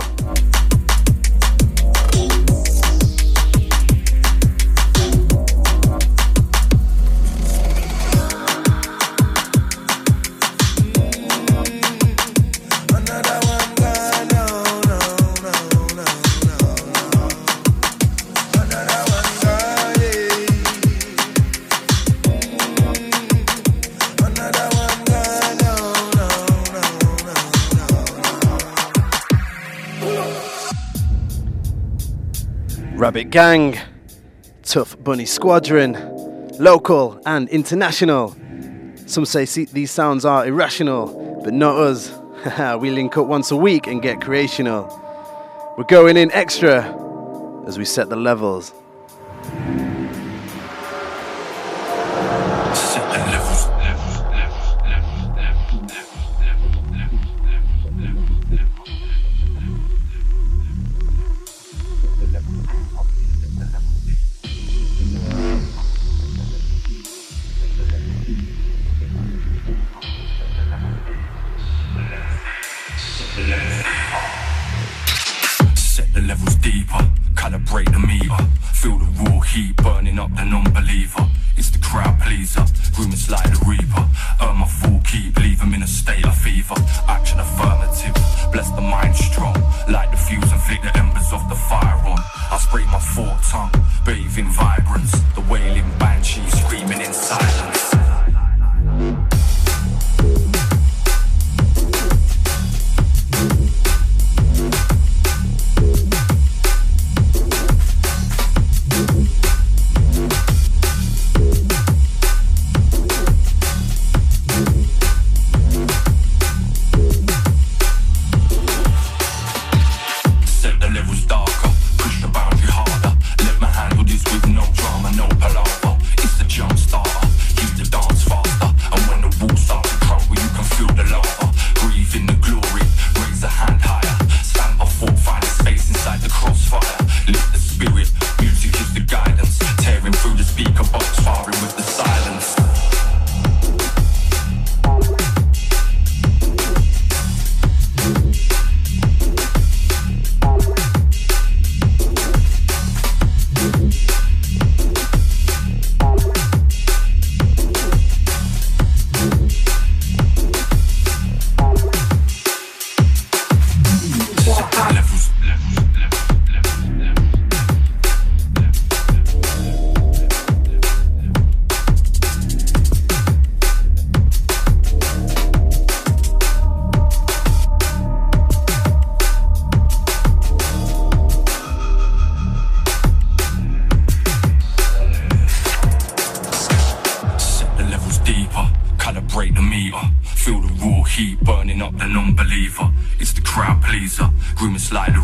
Rabbit 33.02 33.30
Gang, 33.30 33.76
Tough 34.62 34.96
Bunny 35.02 35.24
Squadron, 35.26 35.94
local 36.60 37.20
and 37.26 37.48
international. 37.48 38.36
Some 39.06 39.24
say 39.24 39.44
these 39.44 39.90
sounds 39.90 40.24
are 40.24 40.46
irrational, 40.46 41.40
but 41.42 41.52
not 41.52 41.76
us. 41.76 42.16
we 42.80 42.92
link 42.92 43.16
up 43.16 43.26
once 43.26 43.50
a 43.50 43.56
week 43.56 43.88
and 43.88 44.00
get 44.00 44.20
creational. 44.20 44.86
We're 45.76 45.82
going 45.82 46.16
in 46.16 46.30
extra 46.30 46.84
as 47.66 47.76
we 47.76 47.84
set 47.84 48.08
the 48.08 48.14
levels. 48.14 48.72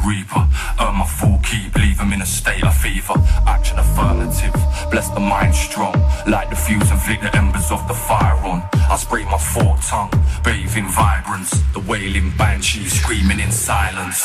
Reaper. 0.09 0.43
Earn 0.81 0.95
my 0.97 1.07
full 1.07 1.39
keep, 1.45 1.75
leave 1.77 2.01
'em 2.01 2.13
in 2.13 2.23
a 2.23 2.31
state 2.41 2.65
of 2.65 2.75
fever. 2.75 3.17
Action 3.47 3.79
affirmative, 3.79 4.55
bless 4.91 5.09
the 5.11 5.21
mind 5.21 5.55
strong. 5.55 5.95
Light 6.27 6.49
the 6.51 6.57
fuse 6.57 6.91
and 6.91 7.01
flick 7.01 7.21
the 7.21 7.33
embers 7.37 7.71
off 7.71 7.87
the 7.87 7.99
fire 8.09 8.39
on. 8.51 8.63
I 8.93 8.97
spray 8.97 9.25
my 9.25 9.41
forked 9.55 9.87
tongue, 9.89 10.13
bathe 10.45 10.77
in 10.77 10.89
vibrance. 10.89 11.51
The 11.77 11.81
wailing 11.81 12.31
banshee 12.39 12.89
screaming 12.89 13.41
in 13.41 13.53
silence. 13.53 14.21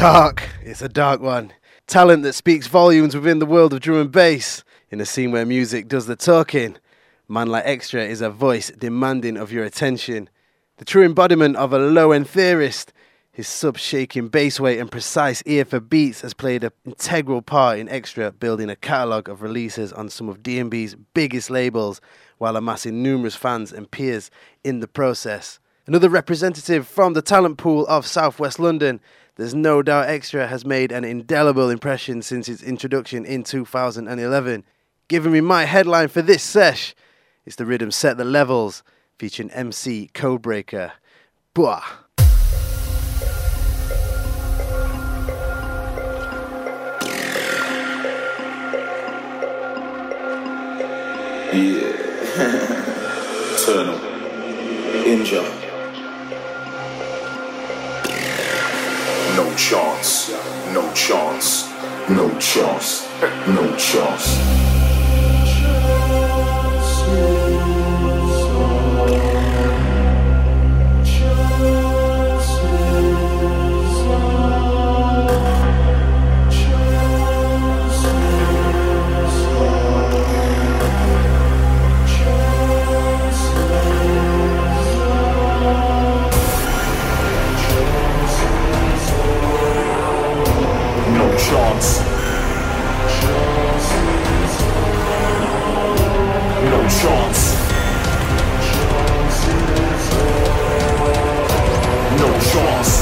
Dark. 0.00 0.48
It's 0.62 0.80
a 0.80 0.88
dark 0.88 1.20
one. 1.20 1.52
Talent 1.86 2.22
that 2.22 2.32
speaks 2.32 2.66
volumes 2.66 3.14
within 3.14 3.38
the 3.38 3.44
world 3.44 3.74
of 3.74 3.80
drum 3.80 4.00
and 4.00 4.10
bass. 4.10 4.64
In 4.90 4.98
a 4.98 5.04
scene 5.04 5.30
where 5.30 5.44
music 5.44 5.88
does 5.88 6.06
the 6.06 6.16
talking, 6.16 6.78
Man 7.28 7.48
Like 7.48 7.66
Xtrah 7.66 8.08
is 8.08 8.22
a 8.22 8.30
voice 8.30 8.70
demanding 8.70 9.36
of 9.36 9.52
your 9.52 9.62
attention. 9.62 10.30
The 10.78 10.86
true 10.86 11.04
embodiment 11.04 11.56
of 11.56 11.74
a 11.74 11.78
low 11.78 12.12
end 12.12 12.30
theorist. 12.30 12.94
His 13.30 13.46
sub 13.46 13.76
shaking 13.76 14.28
bass 14.28 14.58
weight 14.58 14.78
and 14.78 14.90
precise 14.90 15.42
ear 15.44 15.66
for 15.66 15.80
beats 15.80 16.22
has 16.22 16.32
played 16.32 16.64
an 16.64 16.70
integral 16.86 17.42
part 17.42 17.78
in 17.78 17.86
Xtrah 17.86 18.38
building 18.40 18.70
a 18.70 18.76
catalogue 18.76 19.28
of 19.28 19.42
releases 19.42 19.92
on 19.92 20.08
some 20.08 20.30
of 20.30 20.42
DnB's 20.42 20.94
biggest 21.12 21.50
labels 21.50 22.00
while 22.38 22.56
amassing 22.56 23.02
numerous 23.02 23.36
fans 23.36 23.70
and 23.70 23.90
peers 23.90 24.30
in 24.64 24.80
the 24.80 24.88
process. 24.88 25.58
Another 25.86 26.08
representative 26.08 26.88
from 26.88 27.12
the 27.12 27.20
talent 27.20 27.58
pool 27.58 27.86
of 27.86 28.06
Southwest 28.06 28.58
London, 28.58 29.00
there's 29.36 29.54
no 29.54 29.82
doubt 29.82 30.08
Xtrah 30.08 30.48
has 30.48 30.64
made 30.64 30.92
an 30.92 31.04
indelible 31.04 31.70
impression 31.70 32.22
since 32.22 32.48
its 32.48 32.62
introduction 32.62 33.24
in 33.24 33.42
2011. 33.42 34.64
Giving 35.08 35.32
me 35.32 35.40
my 35.40 35.64
headline 35.64 36.08
for 36.08 36.22
this 36.22 36.42
sesh, 36.42 36.94
it's 37.44 37.56
the 37.56 37.66
rhythm 37.66 37.90
Set 37.90 38.16
the 38.16 38.24
Levels 38.24 38.82
featuring 39.18 39.50
MC 39.50 40.10
Codebreaker. 40.14 40.92
Bwah. 41.54 41.82
Yeah. 51.52 51.90
Eternal. 53.56 53.98
Injure. 55.04 55.69
No 59.36 59.54
chance. 59.54 60.32
No 60.74 60.92
chance. 60.92 61.68
No 62.08 62.28
chance. 62.38 63.06
No 63.46 63.76
chance. 63.76 64.69
Chance. 91.50 91.98
No 96.70 96.80
chance. 97.00 97.42
No 102.20 102.30
chance. 102.50 102.92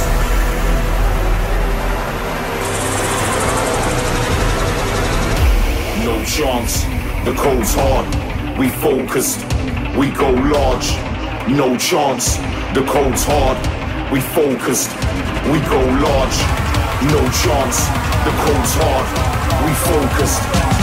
No 6.02 6.24
chance. 6.24 6.84
The 7.26 7.34
cold's 7.36 7.74
hard. 7.74 8.58
We 8.58 8.68
focused. 8.70 9.44
We 9.94 10.10
go 10.10 10.30
large. 10.30 10.96
No 11.50 11.76
chance. 11.76 12.38
The 12.72 12.84
cold's 12.88 13.24
hard. 13.26 13.58
We 14.10 14.20
focused. 14.22 14.90
We 15.52 15.60
go 15.68 15.80
large. 16.00 16.38
No 17.12 17.20
chance. 17.44 18.07
The 18.28 18.34
cold's 18.34 18.74
hard. 18.74 19.64
We 19.64 19.72
focused. 19.72 20.77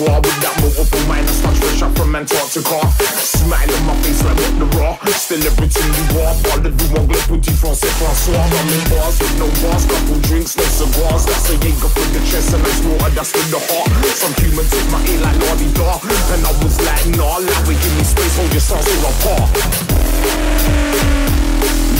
Abattoir 0.00 0.20
with 0.20 0.40
that 0.40 0.54
multiple 0.60 1.04
minus 1.08 1.40
fresh 1.40 1.82
up 1.82 1.92
from 1.96 2.14
Antarctica. 2.16 2.80
Smile 3.20 3.68
on 3.68 3.86
my 3.86 3.94
face 4.02 4.22
like 4.24 4.36
what 4.36 4.54
the 4.58 4.66
raw. 4.78 4.96
Still 5.12 5.44
everything 5.44 5.88
you 5.92 6.20
are. 6.20 6.34
Parle 6.44 6.70
du 6.70 6.84
anglais, 6.96 7.24
petit 7.28 7.52
français, 7.52 7.92
François. 8.00 8.40
I'm 8.40 8.68
in 8.68 8.82
bars 8.88 9.18
with 9.18 9.36
no 9.38 9.48
bars, 9.62 9.84
couple 9.86 10.18
drinks, 10.28 10.56
no 10.56 10.64
cigars. 10.64 11.24
That's 11.26 11.50
a 11.50 11.54
Jaeger 11.60 11.90
for 11.92 12.06
the 12.12 12.20
chest 12.24 12.54
and 12.54 12.64
ice 12.64 12.80
water 12.84 13.10
that's 13.14 13.32
for 13.32 13.44
the 13.50 13.60
heart. 13.60 13.90
Some 14.16 14.34
human 14.40 14.66
take 14.68 14.88
my 14.90 15.00
ear 15.08 15.20
like 15.20 15.38
Lordy 15.44 15.68
Daw. 15.74 16.00
And 16.32 16.40
I 16.44 16.52
was 16.64 16.76
like, 16.80 17.06
nah, 17.16 17.38
like 17.38 17.64
give 17.66 17.94
me 17.96 18.04
space, 18.04 18.36
hold 18.36 18.52
your 18.52 18.64
songs 18.64 18.84
to 18.84 18.96
apart. 19.04 19.50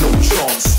No 0.00 0.10
chance. 0.24 0.69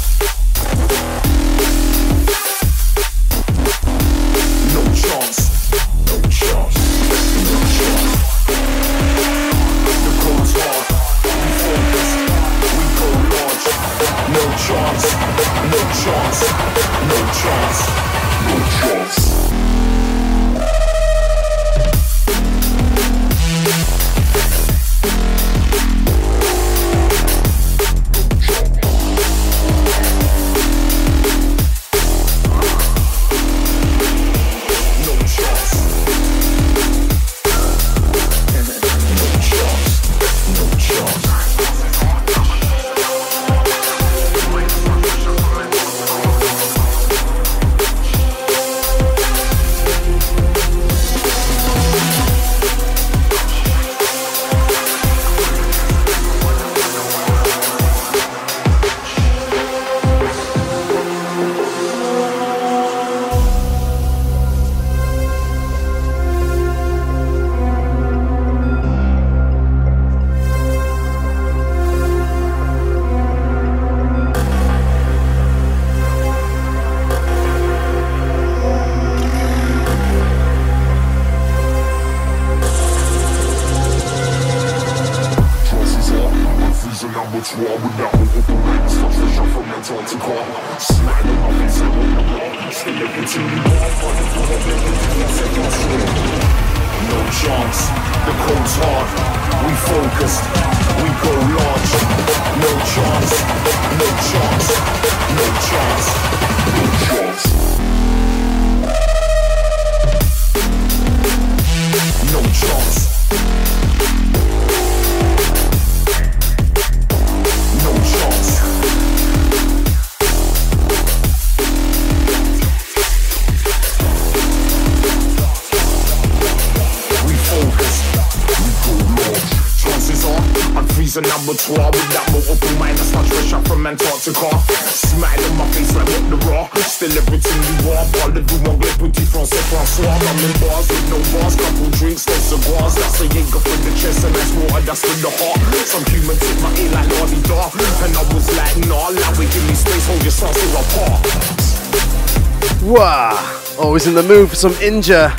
Always 154.01 154.19
in 154.19 154.27
the 154.27 154.33
mood 154.33 154.49
for 154.49 154.55
some 154.55 154.71
Inja. 154.73 155.31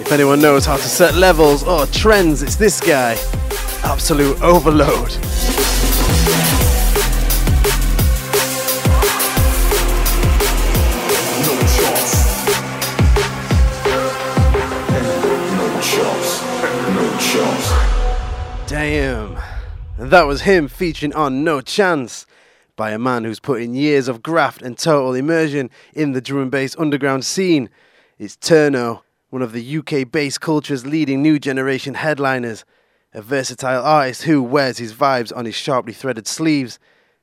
If 0.00 0.10
anyone 0.10 0.40
knows 0.40 0.64
how 0.64 0.76
to 0.76 0.82
set 0.82 1.14
levels 1.14 1.62
or 1.64 1.84
trends, 1.86 2.42
it's 2.42 2.56
this 2.56 2.80
guy. 2.80 3.12
Absolute 3.84 4.40
overload. 4.40 5.10
Damn. 18.66 19.38
That 19.98 20.22
was 20.22 20.42
him 20.42 20.68
featuring 20.68 21.12
on 21.14 21.44
No 21.44 21.60
Chance 21.60 22.24
by 22.76 22.92
a 22.92 22.98
man 22.98 23.24
who's 23.24 23.40
put 23.40 23.60
in 23.60 23.74
years 23.74 24.08
of 24.08 24.22
graft 24.22 24.62
and 24.62 24.78
total 24.78 25.12
immersion 25.12 25.68
in 25.92 26.12
the 26.12 26.22
drum 26.22 26.42
and 26.42 26.50
bass 26.50 26.74
underground 26.78 27.26
scene. 27.26 27.68
It's 28.20 28.36
Turno, 28.36 29.00
one 29.30 29.40
of 29.40 29.52
the 29.52 29.78
UK 29.78 30.12
based 30.12 30.42
culture's 30.42 30.84
leading 30.84 31.22
new 31.22 31.38
generation 31.38 31.94
headliners, 31.94 32.66
a 33.14 33.22
versatile 33.22 33.82
artist 33.82 34.24
who 34.24 34.42
wears 34.42 34.76
his 34.76 34.92
vibes 34.92 35.34
on 35.34 35.46
his 35.46 35.54
sharply 35.54 35.94
threaded 35.94 36.26
sleeves. 36.26 36.78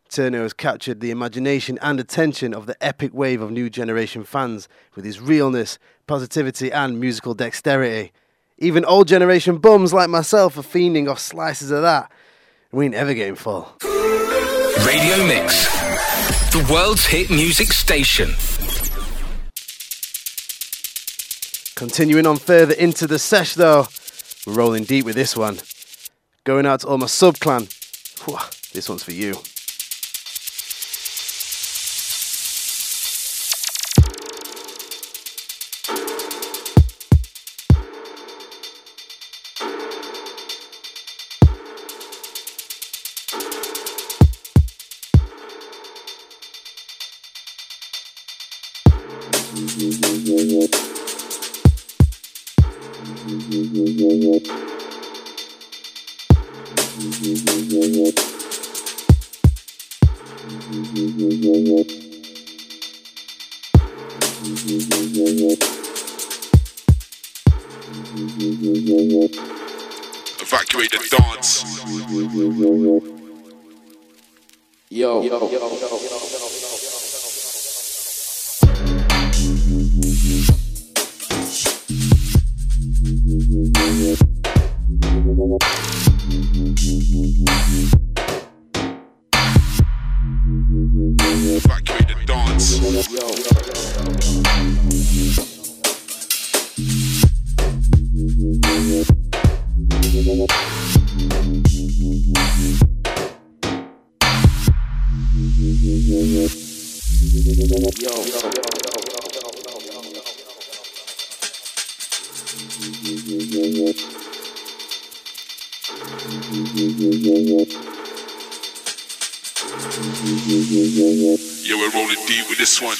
Turno 0.09 0.41
has 0.41 0.53
captured 0.53 0.99
the 0.99 1.11
imagination 1.11 1.77
and 1.83 1.99
attention 1.99 2.51
of 2.51 2.65
the 2.65 2.75
epic 2.83 3.13
wave 3.13 3.43
of 3.43 3.51
new 3.51 3.69
generation 3.69 4.23
fans 4.23 4.67
with 4.95 5.05
his 5.05 5.21
realness, 5.21 5.77
positivity, 6.07 6.71
and 6.71 6.99
musical 6.99 7.35
dexterity. 7.35 8.11
Even 8.57 8.83
old 8.83 9.07
generation 9.07 9.59
bums 9.59 9.93
like 9.93 10.09
myself 10.09 10.57
are 10.57 10.63
fiending 10.63 11.07
off 11.07 11.19
slices 11.19 11.69
of 11.69 11.83
that. 11.83 12.11
We 12.71 12.85
ain't 12.85 12.95
ever 12.95 13.13
getting 13.13 13.35
full. 13.35 13.71
Radio 13.83 15.27
Mix, 15.27 15.71
the 16.53 16.67
world's 16.73 17.05
hit 17.05 17.29
music 17.29 17.67
station. 17.67 18.33
Continuing 21.77 22.25
on 22.25 22.37
further 22.37 22.73
into 22.73 23.05
the 23.05 23.19
sesh 23.19 23.53
though, 23.53 23.87
we're 24.47 24.53
rolling 24.53 24.83
deep 24.83 25.05
with 25.05 25.13
this 25.13 25.37
one. 25.37 25.59
Going 26.43 26.65
out 26.65 26.79
to 26.79 26.87
all 26.87 26.97
my 26.97 27.05
sub 27.05 27.37
clan. 27.37 27.67
This 28.73 28.89
one's 28.89 29.03
for 29.03 29.11
you. 29.11 29.35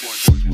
One. 0.04 0.47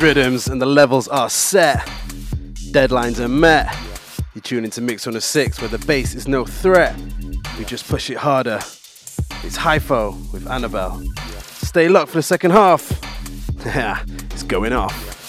Rhythms 0.00 0.46
and 0.48 0.62
the 0.62 0.66
levels 0.66 1.08
are 1.08 1.28
set. 1.28 1.78
Deadlines 2.72 3.20
are 3.20 3.28
met. 3.28 3.76
You 4.34 4.40
tune 4.40 4.64
into 4.64 4.80
Mix 4.80 5.04
106 5.04 5.60
where 5.60 5.68
the 5.68 5.78
bass 5.86 6.14
is 6.14 6.26
no 6.26 6.44
threat. 6.46 6.96
we 7.58 7.64
just 7.66 7.86
push 7.86 8.08
it 8.08 8.16
harder. 8.16 8.60
It's 9.42 9.58
Hypho 9.58 10.32
with 10.32 10.48
Annabelle. 10.48 11.02
Stay 11.42 11.88
locked 11.88 12.08
for 12.12 12.18
the 12.18 12.22
second 12.22 12.52
half. 12.52 12.90
Yeah, 13.66 14.02
it's 14.30 14.42
going 14.42 14.72
off. 14.72 15.19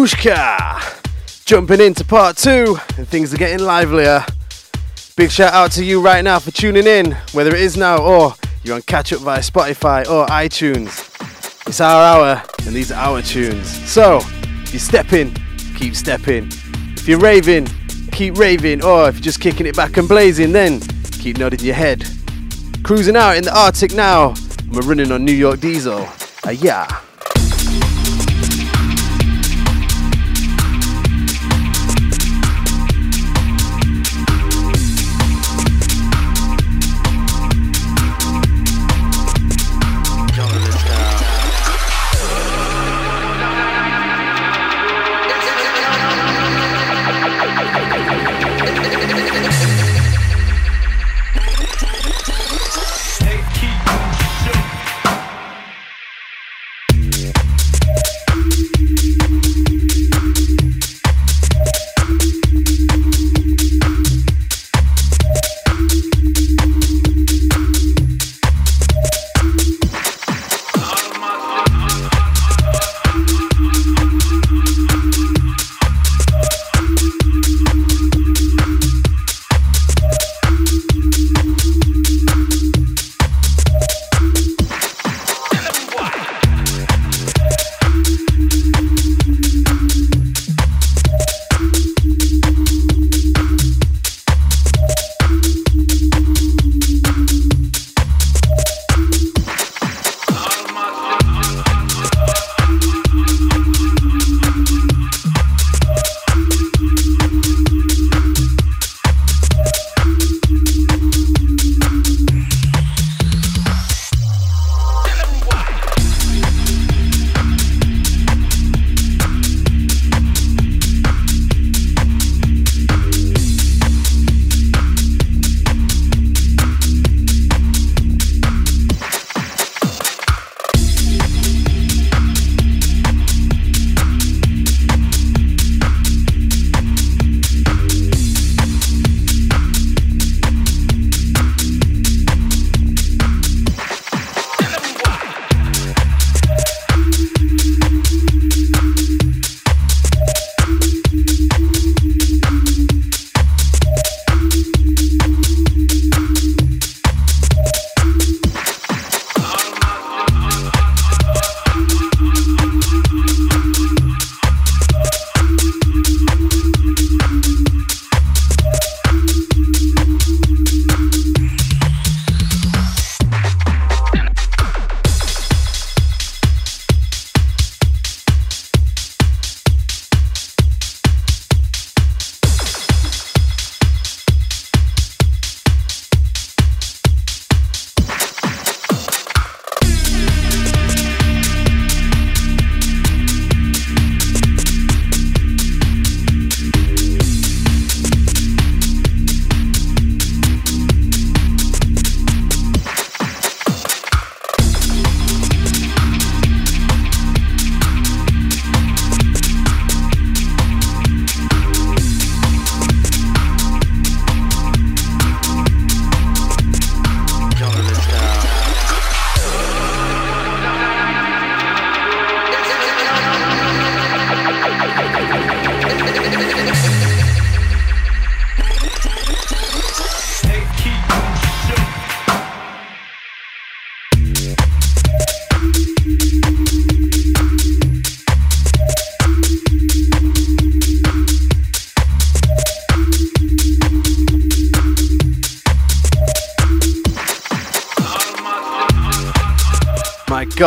Ushka! 0.00 1.44
Jumping 1.44 1.78
into 1.78 2.06
part 2.06 2.38
two, 2.38 2.78
and 2.96 3.06
things 3.06 3.34
are 3.34 3.36
getting 3.36 3.58
livelier. 3.58 4.24
Big 5.14 5.30
shout 5.30 5.52
out 5.52 5.72
to 5.72 5.84
you 5.84 6.00
right 6.00 6.24
now 6.24 6.38
for 6.38 6.50
tuning 6.50 6.86
in, 6.86 7.12
whether 7.32 7.54
it 7.54 7.60
is 7.60 7.76
now 7.76 7.98
or 7.98 8.32
you're 8.64 8.76
on 8.76 8.80
catch 8.80 9.12
up 9.12 9.20
via 9.20 9.40
Spotify 9.40 10.08
or 10.08 10.24
iTunes. 10.28 11.06
It's 11.68 11.82
our 11.82 12.02
hour, 12.02 12.42
and 12.64 12.74
these 12.74 12.90
are 12.90 12.94
our 12.94 13.20
tunes. 13.20 13.68
So, 13.86 14.20
if 14.22 14.72
you're 14.72 14.80
stepping, 14.80 15.36
keep 15.76 15.94
stepping. 15.94 16.48
If 16.96 17.06
you're 17.06 17.18
raving, 17.20 17.68
keep 18.10 18.38
raving. 18.38 18.82
Or 18.82 19.10
if 19.10 19.16
you're 19.16 19.22
just 19.22 19.42
kicking 19.42 19.66
it 19.66 19.76
back 19.76 19.98
and 19.98 20.08
blazing, 20.08 20.52
then 20.52 20.80
keep 21.20 21.36
nodding 21.36 21.60
your 21.60 21.74
head. 21.74 22.06
Cruising 22.84 23.16
out 23.16 23.36
in 23.36 23.44
the 23.44 23.54
Arctic 23.54 23.92
now, 23.92 24.32
we're 24.72 24.80
running 24.80 25.12
on 25.12 25.26
New 25.26 25.34
York 25.34 25.60
diesel. 25.60 26.08
Uh, 26.46 26.52
yeah. 26.52 27.02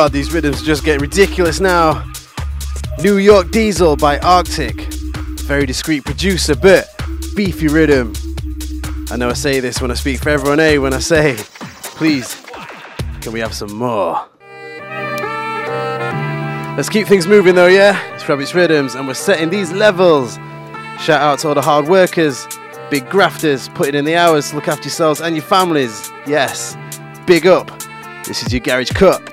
God, 0.03 0.11
these 0.11 0.33
rhythms 0.33 0.61
just 0.61 0.83
get 0.83 0.99
ridiculous 0.99 1.61
now. 1.61 2.05
New 2.99 3.19
York 3.19 3.51
Diesel 3.51 3.95
by 3.95 4.19
Arctic. 4.19 4.75
Very 5.45 5.65
discreet 5.65 6.03
producer, 6.03 6.57
but 6.57 6.93
beefy 7.37 7.69
rhythm. 7.69 8.11
I 9.11 9.15
know 9.15 9.29
I 9.29 9.33
say 9.33 9.61
this 9.61 9.79
when 9.79 9.91
I 9.91 9.93
speak 9.93 10.19
for 10.19 10.27
everyone, 10.27 10.59
eh? 10.59 10.75
When 10.75 10.93
I 10.93 10.99
say, 10.99 11.37
please, 11.95 12.45
can 13.21 13.31
we 13.31 13.39
have 13.39 13.53
some 13.53 13.71
more? 13.71 14.27
Let's 16.75 16.89
keep 16.89 17.07
things 17.07 17.25
moving 17.25 17.55
though, 17.55 17.67
yeah? 17.67 17.97
It's 18.13 18.27
Rabbit's 18.27 18.53
Riddims, 18.53 18.95
and 18.95 19.07
we're 19.07 19.13
setting 19.13 19.49
these 19.49 19.71
levels. 19.71 20.35
Shout 20.99 21.21
out 21.21 21.39
to 21.39 21.47
all 21.47 21.55
the 21.55 21.61
hard 21.61 21.87
workers. 21.87 22.45
big 22.89 23.09
grafters, 23.09 23.69
putting 23.69 23.95
in 23.95 24.03
the 24.03 24.17
hours 24.17 24.49
to 24.49 24.57
look 24.57 24.67
after 24.67 24.83
yourselves 24.83 25.21
and 25.21 25.33
your 25.33 25.45
families. 25.45 26.11
Yes, 26.27 26.75
big 27.25 27.47
up. 27.47 27.71
This 28.25 28.43
is 28.43 28.51
your 28.51 28.59
Garage 28.59 28.91
Cut. 28.91 29.32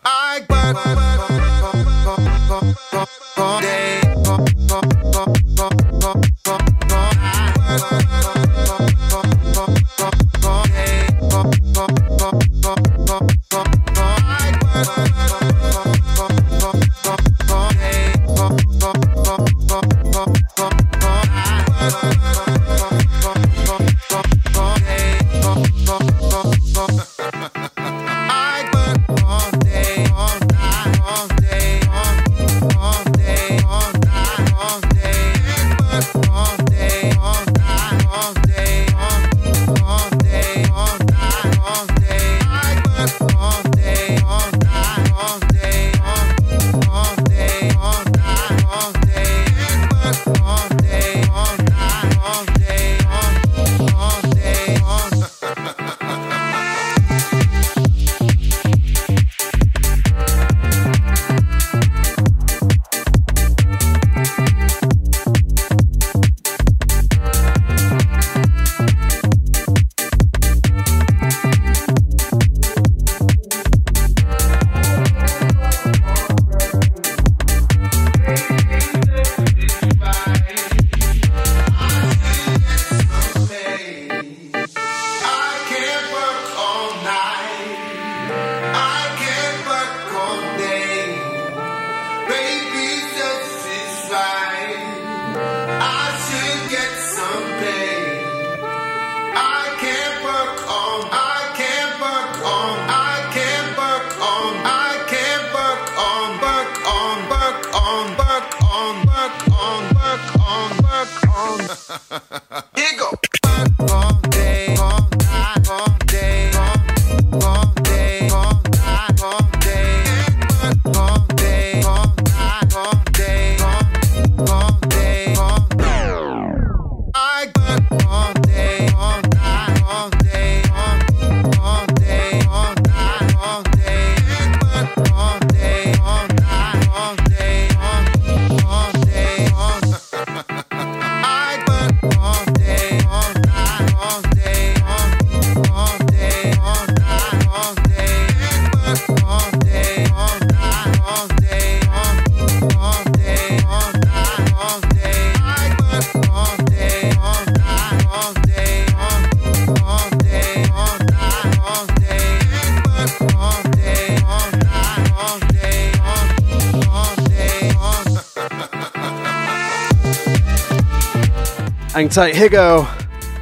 Tight, 172.11 172.35
Higgo. 172.35 172.85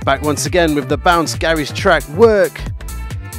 Back 0.06 0.22
once 0.22 0.46
again 0.46 0.76
with 0.76 0.90
the 0.90 0.98
Bounce 0.98 1.34
Garage 1.34 1.72
track 1.72 2.08
Work. 2.10 2.62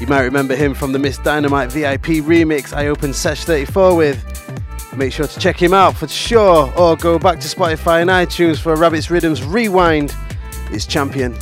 You 0.01 0.09
might 0.09 0.23
remember 0.23 0.57
him 0.57 0.75
from 0.75 0.91
the 0.91 0.99
Miss 0.99 1.19
Dynamite 1.19 1.71
VIP 1.71 2.25
remix 2.27 2.77
I 2.77 2.89
opened 2.89 3.15
Sesh 3.15 3.45
34 3.45 3.95
with. 3.95 4.93
Make 4.97 5.13
sure 5.13 5.29
to 5.29 5.39
check 5.39 5.63
him 5.63 5.73
out 5.73 5.95
for 5.95 6.09
sure, 6.09 6.73
or 6.77 6.97
go 6.97 7.17
back 7.17 7.39
to 7.39 7.47
Spotify 7.47 8.01
and 8.01 8.11
iTunes 8.11 8.59
for 8.59 8.75
Rabbit's 8.75 9.09
Riddims 9.09 9.45
Rewind. 9.45 10.13
Is 10.73 10.85
champion. 10.85 11.37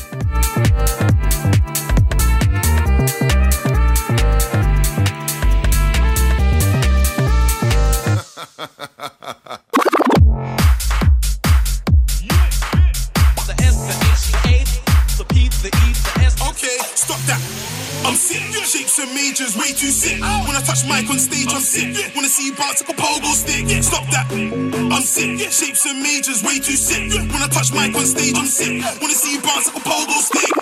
Shapes 18.68 18.98
and 18.98 19.14
majors, 19.14 19.56
way 19.56 19.72
too 19.72 19.88
sick. 19.88 20.20
When 20.20 20.54
I 20.54 20.60
touch 20.60 20.84
mic 20.84 21.08
on 21.08 21.18
stage, 21.18 21.48
I'm 21.48 21.62
sick. 21.62 22.14
Wanna 22.14 22.28
see 22.28 22.48
you 22.48 22.54
bounce 22.54 22.82
like 22.82 22.90
a 22.90 23.00
pogo 23.00 23.32
stick. 23.32 23.64
Stop 23.82 24.04
that. 24.12 24.30
I'm 24.30 25.00
sick. 25.00 25.40
Shapes 25.50 25.86
and 25.86 26.02
majors, 26.02 26.42
way 26.44 26.58
too 26.58 26.76
sick. 26.76 27.10
When 27.10 27.40
I 27.40 27.48
touch 27.48 27.72
mic 27.72 27.96
on 27.96 28.04
stage, 28.04 28.36
I'm 28.36 28.44
sick. 28.44 28.84
Wanna 29.00 29.14
see 29.14 29.32
you 29.36 29.40
bounce 29.40 29.72
like 29.72 29.76
a 29.76 29.88
pogo 29.88 30.20
stick. 30.20 30.52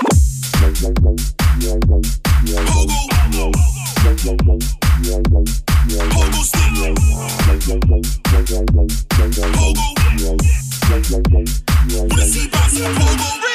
Pogo. 2.70 2.94
Pogo 6.14 6.42
stick. 6.46 6.70
Pogo. 9.50 9.82
Wanna 12.08 12.22
see 12.22 12.42
you 12.42 12.48
bounce 12.50 12.78
like 12.78 12.86
a 12.86 13.00
pogo. 13.00 13.45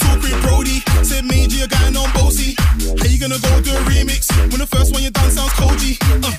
Talk 0.00 0.22
with 0.22 0.40
Brody. 0.42 0.80
Said 1.04 1.24
major, 1.24 1.58
you're 1.58 1.68
going 1.68 1.96
on 1.96 2.08
bossy. 2.14 2.54
How 2.98 3.06
you 3.06 3.18
gonna 3.18 3.40
go 3.40 3.60
do 3.60 3.72
a 3.72 3.82
remix 3.90 4.30
when 4.50 4.60
the 4.60 4.66
first 4.66 4.92
one 4.92 5.02
you 5.02 5.10
done 5.10 5.30
sounds 5.30 5.52
Koji? 5.58 5.98
Uh, 6.22 6.32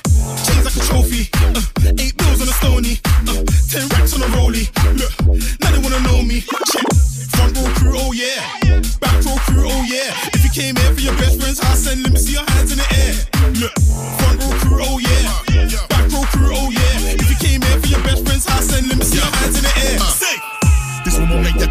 chains 0.45 0.66
like 0.66 0.78
a 0.78 0.84
trophy. 0.88 1.30
Uh, 1.34 1.62
eight 1.99 2.18
bills 2.18 2.41
on 2.41 2.47
a 2.47 2.56
stony. 2.58 2.99
Uh, 3.28 3.43
ten 3.70 3.88
racks 3.93 4.14
on 4.16 4.22
a 4.22 4.30
rollie. 4.38 4.68
Look, 4.97 5.14
now 5.62 5.72
they 5.72 5.82
wanna 5.82 5.99
know 6.08 6.24
me. 6.24 6.41
Check. 6.72 6.88
Front 7.36 7.58
row 7.58 7.70
crew, 7.78 7.93
oh 7.97 8.12
yeah. 8.14 8.41
Back 9.01 9.26
row 9.26 9.38
crew, 9.49 9.68
oh 9.68 9.84
yeah. 9.86 10.14
If 10.34 10.43
you 10.43 10.51
came 10.51 10.76
here 10.76 10.93
for 10.93 11.01
your 11.01 11.16
best 11.18 11.39
friend's 11.39 11.60
house, 11.60 11.86
then 11.86 12.04
let 12.04 12.14
me 12.14 12.20
see 12.20 12.34
your 12.34 12.45
hands 12.51 12.72
in 12.72 12.78
the 12.78 12.88
air. 12.89 14.22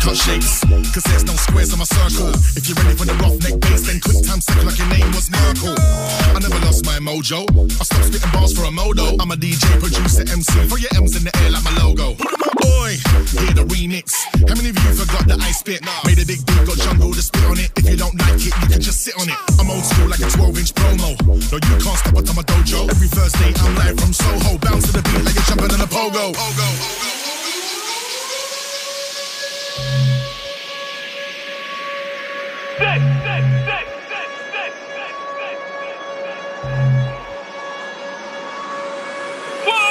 Got 0.04 0.16
shapes. 0.16 0.60
Cause 0.94 1.04
there's 1.06 1.24
no 1.24 1.34
squares 1.34 1.72
in 1.72 1.78
my 1.78 1.86
circle. 1.86 2.34
If 2.58 2.66
you're 2.66 2.78
ready 2.82 2.94
for 2.98 3.06
the 3.06 3.14
roughneck 3.22 3.58
bass, 3.60 3.86
then 3.86 4.00
quick 4.02 4.18
time 4.26 4.40
second 4.42 4.66
like 4.66 4.78
your 4.78 4.90
name 4.90 5.06
was 5.14 5.30
Miracle. 5.30 5.74
I 5.78 6.38
never 6.42 6.58
lost 6.66 6.84
my 6.84 6.98
mojo. 6.98 7.46
I 7.78 7.84
stopped 7.86 8.10
spitting 8.10 8.32
bars 8.34 8.52
for 8.52 8.64
a 8.66 8.72
modo. 8.72 9.14
I'm 9.22 9.30
a 9.30 9.38
DJ, 9.38 9.62
producer, 9.78 10.26
MC. 10.26 10.52
Throw 10.66 10.78
your 10.78 10.92
M's 10.98 11.14
in 11.14 11.24
the 11.24 11.32
air 11.42 11.50
like 11.54 11.64
my 11.64 11.74
logo. 11.78 12.18
My 12.18 12.52
boy, 12.58 12.90
hear 13.38 13.54
the 13.54 13.66
remix. 13.70 14.18
How 14.48 14.58
many 14.58 14.74
of 14.74 14.78
you 14.82 14.92
forgot 14.98 15.24
that 15.30 15.40
I 15.40 15.52
spit? 15.54 15.86
Made 16.04 16.18
a 16.18 16.26
big 16.26 16.42
beat, 16.46 16.62
got 16.66 16.78
jungle 16.82 17.14
to 17.14 17.22
spit 17.22 17.44
on 17.46 17.58
it. 17.58 17.70
If 17.78 17.86
you 17.86 17.96
don't 17.96 18.16
like 18.26 18.42
it, 18.42 18.54
you 18.58 18.68
can 18.68 18.82
just 18.82 19.06
sit 19.06 19.14
on 19.18 19.30
it. 19.30 19.38
I'm 19.58 19.70
old 19.70 19.86
school 19.86 20.10
like 20.10 20.20
a 20.20 20.28
12 20.28 20.58
inch 20.58 20.72
promo. 20.74 21.14
No, 21.26 21.56
you 21.62 21.76
can't 21.78 22.02
out 22.10 22.24
to 22.26 22.32
my 22.34 22.44
dojo. 22.48 22.90
Every 22.90 23.08
Thursday, 23.08 23.54
I'm 23.62 23.74
live 23.78 23.96
from 23.98 24.12
Soho. 24.12 24.58
Bounce 24.58 24.90
to 24.90 24.98
the 24.98 25.02
beat 25.06 25.22
like 25.22 25.36
you're 25.36 25.46
jumping 25.46 25.70
on 25.70 25.80
a 25.80 25.88
pogo. 25.88 27.01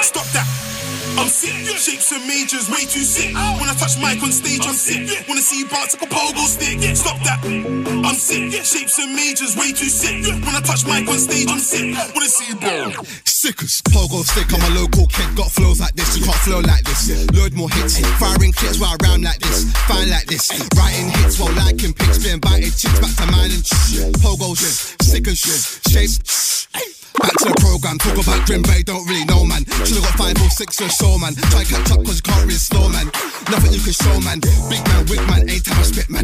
Stop 0.04 0.26
that. 0.34 0.41
I'm 1.22 1.30
sick. 1.30 1.54
Shapes 1.78 2.12
and 2.12 2.26
majors, 2.26 2.66
way 2.66 2.82
too 2.90 3.06
sick. 3.06 3.30
When 3.38 3.70
I 3.70 3.78
touch 3.78 3.94
mic 4.02 4.18
on 4.26 4.34
stage, 4.34 4.66
I'm 4.66 4.74
sick. 4.74 5.06
Wanna 5.30 5.42
see 5.42 5.64
bars 5.70 5.94
like 5.94 6.02
a 6.02 6.10
pogo 6.10 6.50
stick. 6.50 6.82
Stop 6.98 7.22
that. 7.22 7.46
I'm 7.46 8.18
sick. 8.18 8.50
Shapes 8.66 8.98
and 8.98 9.14
majors, 9.14 9.56
way 9.56 9.70
too 9.70 9.86
sick. 9.86 10.26
When 10.26 10.50
I 10.50 10.62
touch 10.66 10.82
mic 10.90 11.06
on 11.06 11.20
stage, 11.22 11.46
I'm 11.46 11.62
sick. 11.62 11.94
Wanna 12.16 12.26
see 12.26 12.56
bars. 12.58 13.22
Sickers. 13.26 13.84
Pogo 13.94 14.26
stick, 14.26 14.50
I'm 14.50 14.66
a 14.66 14.82
local 14.82 15.06
kid. 15.14 15.30
Got 15.38 15.52
flows 15.52 15.80
like 15.80 15.94
this, 15.94 16.18
you 16.18 16.26
can't 16.26 16.42
flow 16.42 16.60
like 16.62 16.82
this. 16.90 17.14
Load 17.38 17.54
more 17.54 17.70
hits. 17.70 18.02
Firing 18.18 18.52
clips 18.52 18.80
while 18.82 18.98
I 18.98 19.06
rhyme 19.06 19.22
like 19.22 19.38
this. 19.46 19.70
Fine 19.86 20.10
like 20.10 20.26
this. 20.26 20.50
Writing 20.74 21.10
hits 21.22 21.38
while 21.38 21.54
liking 21.54 21.94
pics. 21.94 22.18
Being 22.18 22.42
invited 22.42 22.74
chicks 22.74 22.98
back 22.98 23.14
to 23.22 23.30
mine 23.30 23.54
and 23.54 23.62
shh. 23.62 24.10
Pogo 24.26 24.58
shit. 24.58 24.74
Sick 25.06 25.28
and 25.28 25.38
shit. 25.38 25.62
Shape. 25.86 27.01
Back 27.20 27.36
to 27.44 27.46
the 27.52 27.58
program, 27.60 27.98
talk 27.98 28.16
about 28.16 28.46
Grim 28.48 28.62
Bay, 28.62 28.84
don't 28.84 29.04
really 29.08 29.26
know, 29.26 29.44
man. 29.44 29.66
Should've 29.84 30.04
got 30.04 30.16
five 30.16 30.38
or 30.40 30.50
six 30.50 30.80
or 30.82 30.90
so, 30.90 31.18
man. 31.18 31.36
Try 31.52 31.64
catch 31.64 31.92
up, 31.92 32.00
cause 32.06 32.24
you 32.24 32.26
can't 32.26 32.46
really 32.48 32.62
slow, 32.62 32.88
man. 32.88 33.08
Nothing 33.52 33.74
you 33.74 33.82
can 33.84 33.94
show, 33.94 34.16
man. 34.24 34.40
Big 34.72 34.84
man, 34.88 35.02
wig 35.12 35.24
man, 35.28 35.44
time 35.48 35.80
I 35.80 35.84
spit, 35.84 36.10
man. 36.10 36.24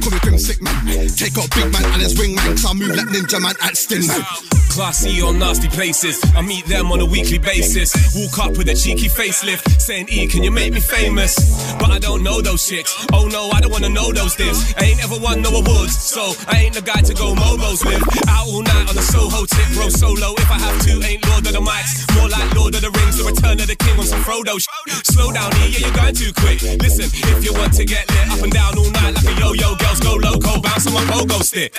Call 0.00 0.10
me 0.10 0.18
Grim 0.20 0.38
Sick, 0.38 0.60
man. 0.62 0.74
Take 1.14 1.38
out 1.38 1.50
Big 1.54 1.70
man 1.70 1.84
and 1.94 2.02
his 2.02 2.18
wing 2.18 2.34
man, 2.34 2.58
cause 2.58 2.66
I 2.66 2.72
move 2.74 2.96
like 2.96 3.08
Ninja 3.08 3.38
Man 3.40 3.54
at 3.62 3.76
Sting, 3.76 4.06
man. 4.06 4.63
Classy 4.74 5.22
or 5.22 5.32
nasty 5.32 5.68
places. 5.68 6.18
I 6.34 6.42
meet 6.42 6.66
them 6.66 6.90
on 6.90 6.98
a 6.98 7.06
weekly 7.06 7.38
basis. 7.38 7.94
Walk 8.10 8.44
up 8.44 8.58
with 8.58 8.68
a 8.68 8.74
cheeky 8.74 9.06
facelift, 9.08 9.62
saying, 9.80 10.08
E, 10.10 10.26
can 10.26 10.42
you 10.42 10.50
make 10.50 10.72
me 10.72 10.80
famous? 10.80 11.38
But 11.78 11.92
I 11.92 12.00
don't 12.00 12.24
know 12.24 12.42
those 12.42 12.66
chicks. 12.66 12.90
Oh 13.12 13.28
no, 13.30 13.50
I 13.54 13.60
don't 13.60 13.70
wanna 13.70 13.88
know 13.88 14.10
those 14.10 14.34
divs. 14.34 14.74
I 14.76 14.86
ain't 14.86 14.98
ever 15.04 15.14
won 15.22 15.42
no 15.42 15.50
awards, 15.50 15.96
so 15.96 16.34
I 16.48 16.58
ain't 16.66 16.74
the 16.74 16.82
guy 16.82 17.00
to 17.06 17.14
go 17.14 17.36
Mobo's 17.36 17.84
with. 17.84 18.02
Out 18.26 18.48
all 18.50 18.62
night 18.62 18.88
on 18.90 18.96
the 18.98 19.06
Soho 19.06 19.46
tip, 19.46 19.78
roll 19.78 19.90
solo 19.90 20.34
if 20.42 20.50
I 20.50 20.58
have 20.58 20.78
to. 20.90 21.06
Ain't 21.06 21.22
Lord 21.30 21.46
of 21.46 21.52
the 21.52 21.62
Mics, 21.62 21.94
more 22.18 22.28
like 22.28 22.52
Lord 22.58 22.74
of 22.74 22.82
the 22.82 22.90
Rings, 22.90 23.16
the 23.16 23.24
Return 23.30 23.60
of 23.60 23.68
the 23.68 23.76
King 23.76 23.96
on 23.96 24.06
some 24.06 24.22
Frodo. 24.26 24.58
Sh- 24.58 24.66
Slow 25.14 25.30
down, 25.30 25.54
E, 25.62 25.70
yeah, 25.70 25.86
you're 25.86 25.94
going 25.94 26.14
too 26.18 26.32
quick. 26.34 26.58
Listen, 26.82 27.06
if 27.14 27.44
you 27.44 27.54
want 27.54 27.74
to 27.74 27.84
get 27.84 28.10
lit 28.10 28.26
up 28.26 28.42
and 28.42 28.50
down 28.52 28.76
all 28.76 28.90
night 28.90 29.14
like 29.14 29.38
a 29.38 29.38
yo-yo, 29.38 29.76
girls 29.76 30.00
go 30.00 30.18
loco, 30.18 30.58
bounce 30.60 30.88
on 30.88 30.94
my 30.94 31.04
pogo 31.14 31.38
stick. 31.46 31.70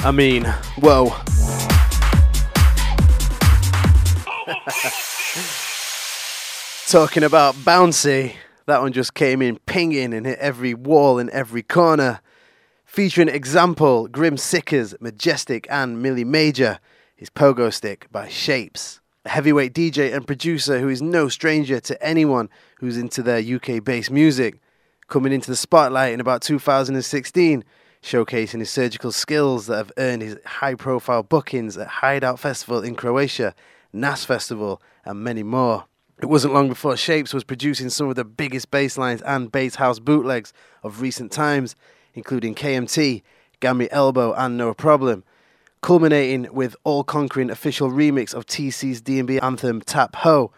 I 0.00 0.12
mean, 0.12 0.44
whoa. 0.78 1.06
Talking 6.88 7.24
about 7.24 7.56
bouncy, 7.56 8.36
that 8.66 8.80
one 8.80 8.92
just 8.92 9.14
came 9.14 9.42
in 9.42 9.58
pinging 9.66 10.14
and 10.14 10.24
hit 10.24 10.38
every 10.38 10.72
wall 10.72 11.18
in 11.18 11.28
every 11.30 11.64
corner. 11.64 12.20
Featuring 12.84 13.28
Example, 13.28 14.06
Grim 14.06 14.36
Sickers, 14.36 14.94
Majestic, 15.00 15.66
and 15.68 16.00
Millie 16.00 16.24
Major, 16.24 16.78
his 17.16 17.28
pogo 17.28 17.72
stick 17.72 18.06
by 18.12 18.28
Shapes. 18.28 19.00
A 19.24 19.30
heavyweight 19.30 19.74
DJ 19.74 20.14
and 20.14 20.26
producer 20.26 20.78
who 20.78 20.88
is 20.88 21.02
no 21.02 21.28
stranger 21.28 21.80
to 21.80 22.02
anyone 22.02 22.48
who's 22.78 22.96
into 22.96 23.22
their 23.22 23.40
UK 23.40 23.82
based 23.82 24.12
music. 24.12 24.60
Coming 25.08 25.32
into 25.32 25.50
the 25.50 25.56
spotlight 25.56 26.14
in 26.14 26.20
about 26.20 26.42
2016, 26.42 27.64
showcasing 28.02 28.60
his 28.60 28.70
surgical 28.70 29.12
skills 29.12 29.66
that 29.66 29.76
have 29.76 29.92
earned 29.98 30.22
his 30.22 30.38
high 30.44 30.74
profile 30.74 31.22
bookings 31.22 31.76
at 31.76 31.88
Hideout 31.88 32.38
Festival 32.38 32.82
in 32.82 32.94
Croatia, 32.94 33.54
NASS 33.92 34.24
Festival, 34.24 34.80
and 35.04 35.22
many 35.22 35.42
more. 35.42 35.84
It 36.20 36.26
wasn't 36.26 36.54
long 36.54 36.68
before 36.68 36.96
Shapes 36.96 37.32
was 37.32 37.44
producing 37.44 37.90
some 37.90 38.08
of 38.08 38.16
the 38.16 38.24
biggest 38.24 38.70
bass 38.70 38.98
lines 38.98 39.22
and 39.22 39.52
bass 39.52 39.76
house 39.76 40.00
bootlegs 40.00 40.52
of 40.82 41.00
recent 41.00 41.30
times, 41.30 41.76
including 42.14 42.54
KMT, 42.54 43.22
Gammy 43.60 43.88
Elbow, 43.92 44.32
and 44.34 44.56
No 44.56 44.74
Problem, 44.74 45.22
culminating 45.80 46.52
with 46.52 46.74
all 46.82 47.04
conquering 47.04 47.50
official 47.50 47.90
remix 47.90 48.34
of 48.34 48.46
TC's 48.46 49.00
D&B 49.00 49.38
anthem 49.40 49.80
Tap 49.80 50.16
Ho, 50.16 50.50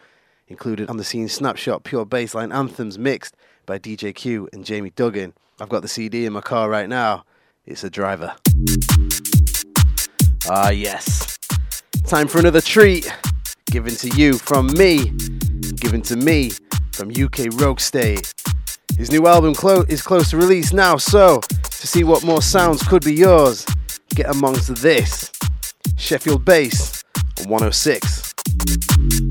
included 0.47 0.89
on 0.89 0.97
the 0.97 1.03
scene 1.03 1.29
Snapshot 1.29 1.83
Pure 1.83 2.07
Bassline 2.07 2.53
Anthems 2.53 2.97
mixed 2.97 3.35
by 3.65 3.77
DJ 3.77 4.13
Q 4.13 4.49
and 4.51 4.65
Jamie 4.65 4.91
Duggan. 4.95 5.33
I've 5.59 5.69
got 5.69 5.83
the 5.83 5.87
CD 5.87 6.25
in 6.25 6.33
my 6.33 6.41
car 6.41 6.69
right 6.69 6.89
now. 6.89 7.23
It's 7.65 7.83
a 7.83 7.89
driver. 7.89 8.33
Ah, 10.49 10.69
yes. 10.69 11.37
Time 12.05 12.27
for 12.27 12.39
another 12.39 12.61
treat. 12.61 13.11
Given 13.69 13.95
to 13.97 14.09
you 14.09 14.33
from 14.33 14.67
me. 14.73 15.11
Given 15.79 16.01
to 16.03 16.15
me 16.15 16.51
from 16.91 17.09
UK 17.11 17.47
Rogue 17.53 17.79
State. 17.79 18.33
His 18.97 19.11
new 19.11 19.25
album 19.27 19.53
clo- 19.55 19.85
is 19.87 20.01
close 20.01 20.29
to 20.31 20.37
release 20.37 20.73
now, 20.73 20.97
so 20.97 21.39
to 21.39 21.87
see 21.87 22.03
what 22.03 22.23
more 22.23 22.41
sounds 22.41 22.83
could 22.83 23.03
be 23.03 23.13
yours, 23.13 23.65
get 24.15 24.29
amongst 24.29 24.75
this. 24.75 25.31
Sheffield 25.97 26.43
Bass 26.43 27.03
on 27.39 27.49
106. 27.49 29.30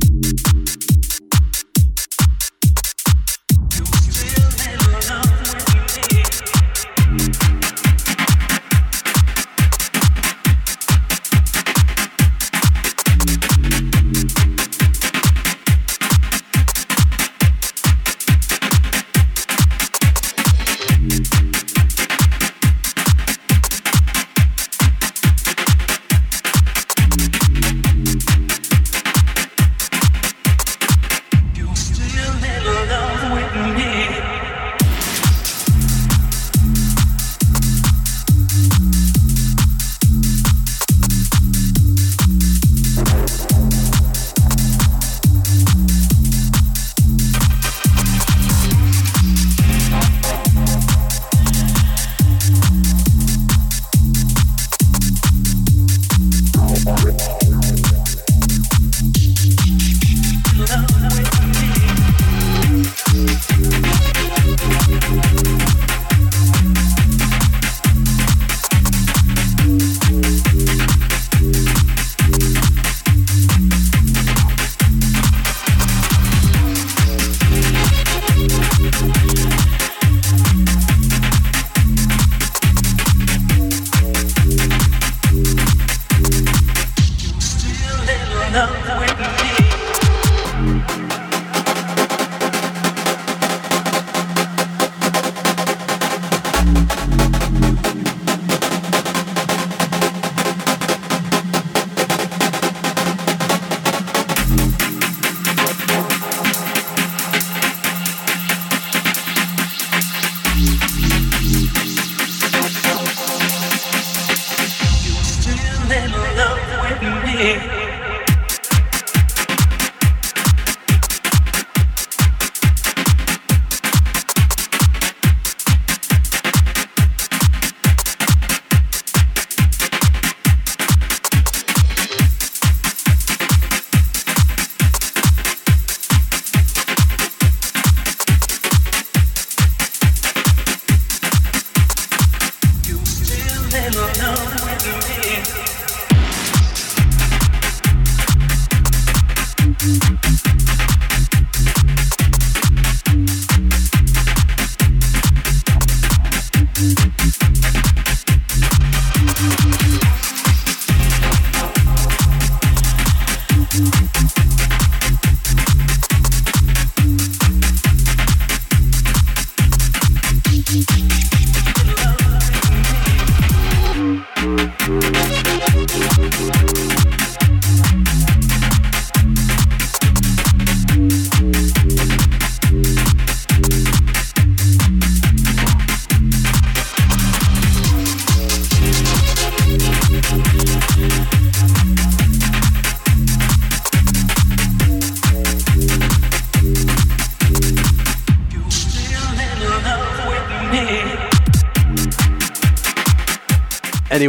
it 117.40 117.79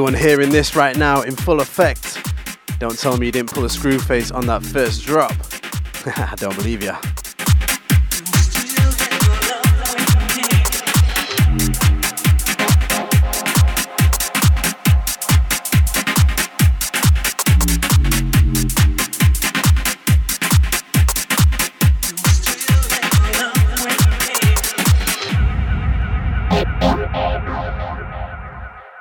Anyone 0.02 0.20
hearing 0.20 0.50
this 0.50 0.76
right 0.76 0.98
now 0.98 1.22
in 1.22 1.36
full 1.36 1.60
effect, 1.60 2.18
don't 2.80 2.98
tell 2.98 3.18
me 3.18 3.28
you 3.28 3.32
didn't 3.32 3.54
pull 3.54 3.66
a 3.66 3.70
screw 3.70 4.00
face 4.00 4.32
on 4.32 4.48
that 4.48 4.64
first 4.64 5.06
drop. 5.06 5.32
I 6.08 6.34
don't 6.38 6.56
believe 6.56 6.82
ya. 6.82 7.00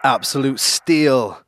Absolute 0.03 0.59
Steel. 0.59 1.42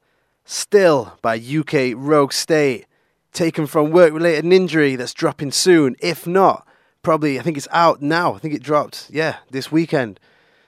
Still 0.45 1.19
by 1.23 1.37
UK 1.37 1.95
Rogue 1.97 2.33
State. 2.33 2.87
Taken 3.33 3.67
from 3.67 3.91
work 3.91 4.13
related 4.13 4.45
injury 4.45 4.95
that's 4.95 5.15
dropping 5.15 5.53
soon. 5.53 5.97
If 6.01 6.27
not, 6.27 6.67
probably, 7.03 7.39
I 7.39 7.43
think 7.43 7.57
it's 7.57 7.69
out 7.71 8.03
now. 8.03 8.35
I 8.35 8.39
think 8.39 8.53
it 8.53 8.63
dropped, 8.63 9.09
yeah, 9.11 9.37
this 9.51 9.73
weekend. 9.73 10.21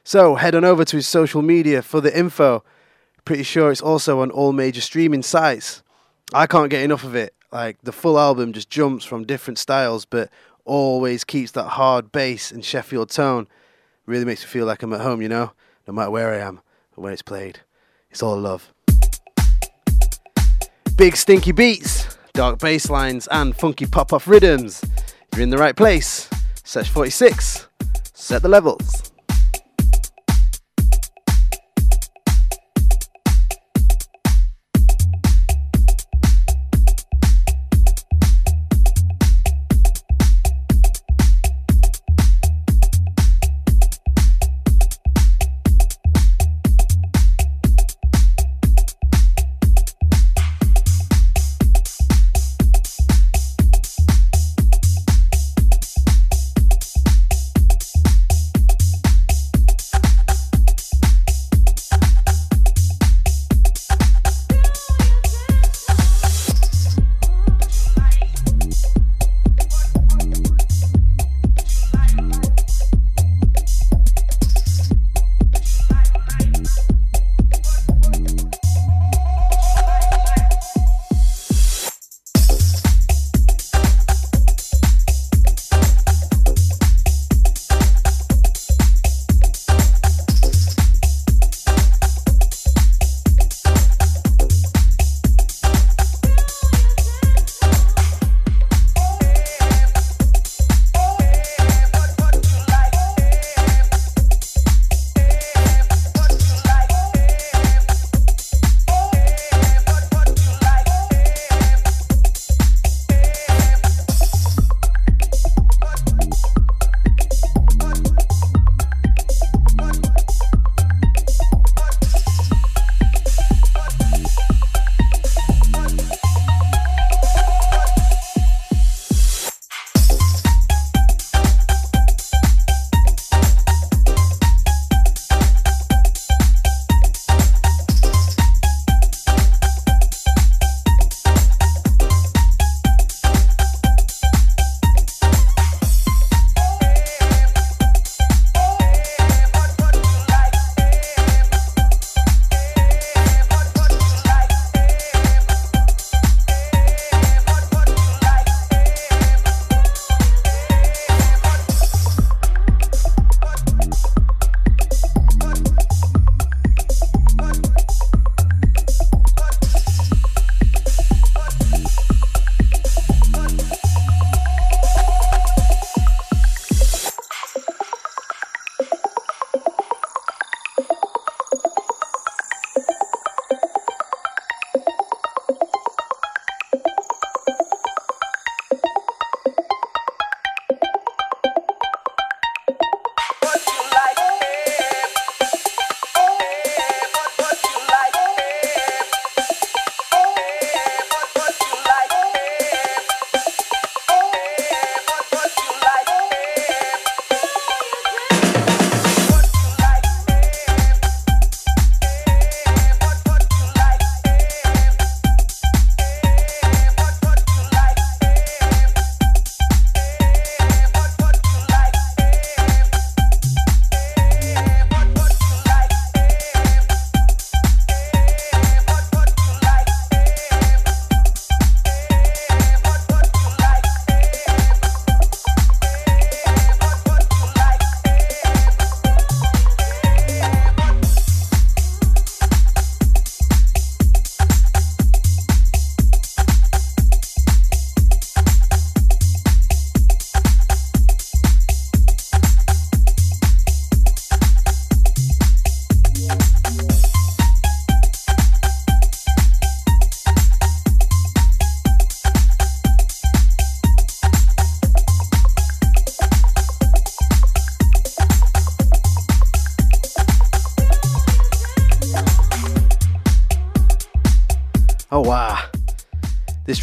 So 0.02 0.36
head 0.36 0.54
on 0.54 0.64
over 0.64 0.84
to 0.86 0.96
his 0.96 1.06
social 1.06 1.42
media 1.42 1.82
for 1.82 2.00
the 2.00 2.16
info. 2.16 2.64
Pretty 3.26 3.42
sure 3.42 3.70
it's 3.70 3.82
also 3.82 4.20
on 4.20 4.30
all 4.30 4.52
major 4.52 4.80
streaming 4.80 5.22
sites. 5.22 5.82
I 6.32 6.46
can't 6.46 6.70
get 6.70 6.82
enough 6.82 7.04
of 7.04 7.14
it. 7.14 7.34
Like 7.52 7.76
the 7.82 7.92
full 7.92 8.18
album 8.18 8.54
just 8.54 8.70
jumps 8.70 9.04
from 9.04 9.24
different 9.24 9.58
styles, 9.58 10.06
but 10.06 10.30
always 10.64 11.22
keeps 11.22 11.50
that 11.52 11.68
hard 11.68 12.12
bass 12.12 12.50
and 12.50 12.64
Sheffield 12.64 13.10
tone. 13.10 13.46
Really 14.06 14.24
makes 14.24 14.42
me 14.42 14.48
feel 14.48 14.64
like 14.64 14.82
I'm 14.82 14.92
at 14.94 15.02
home, 15.02 15.20
you 15.20 15.28
know, 15.28 15.52
no 15.86 15.92
matter 15.92 16.10
where 16.10 16.32
I 16.32 16.38
am 16.38 16.62
or 16.96 17.04
when 17.04 17.12
it's 17.12 17.20
played. 17.20 17.60
It's 18.14 18.22
all 18.22 18.38
love. 18.38 18.72
Big 20.96 21.16
stinky 21.16 21.50
beats, 21.50 22.16
dark 22.32 22.60
bass 22.60 22.88
lines, 22.88 23.26
and 23.32 23.56
funky 23.56 23.86
pop 23.86 24.12
off 24.12 24.28
rhythms. 24.28 24.84
You're 25.32 25.42
in 25.42 25.50
the 25.50 25.58
right 25.58 25.74
place. 25.74 26.30
Sesh 26.62 26.88
46. 26.90 27.66
Set 28.12 28.42
the 28.42 28.48
levels. 28.48 29.13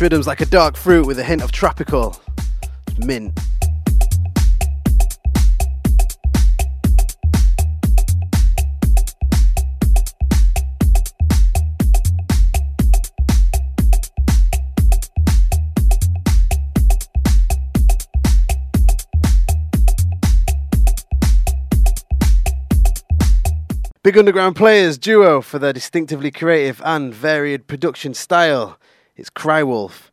Rhythm's 0.02 0.26
like 0.26 0.42
a 0.42 0.48
dark 0.48 0.78
fruit 0.78 1.06
with 1.06 1.20
a 1.20 1.24
hint 1.24 1.44
of 1.44 1.52
tropical. 1.52 2.20
Mint. 2.98 3.40
Big 24.04 24.18
Underground 24.18 24.56
Players 24.56 24.98
duo 24.98 25.42
for 25.42 25.60
their 25.60 25.72
distinctively 25.72 26.32
creative 26.32 26.82
and 26.84 27.14
varied 27.14 27.68
production 27.68 28.16
style. 28.16 28.80
It's 29.22 29.30
Crywolf. 29.30 30.10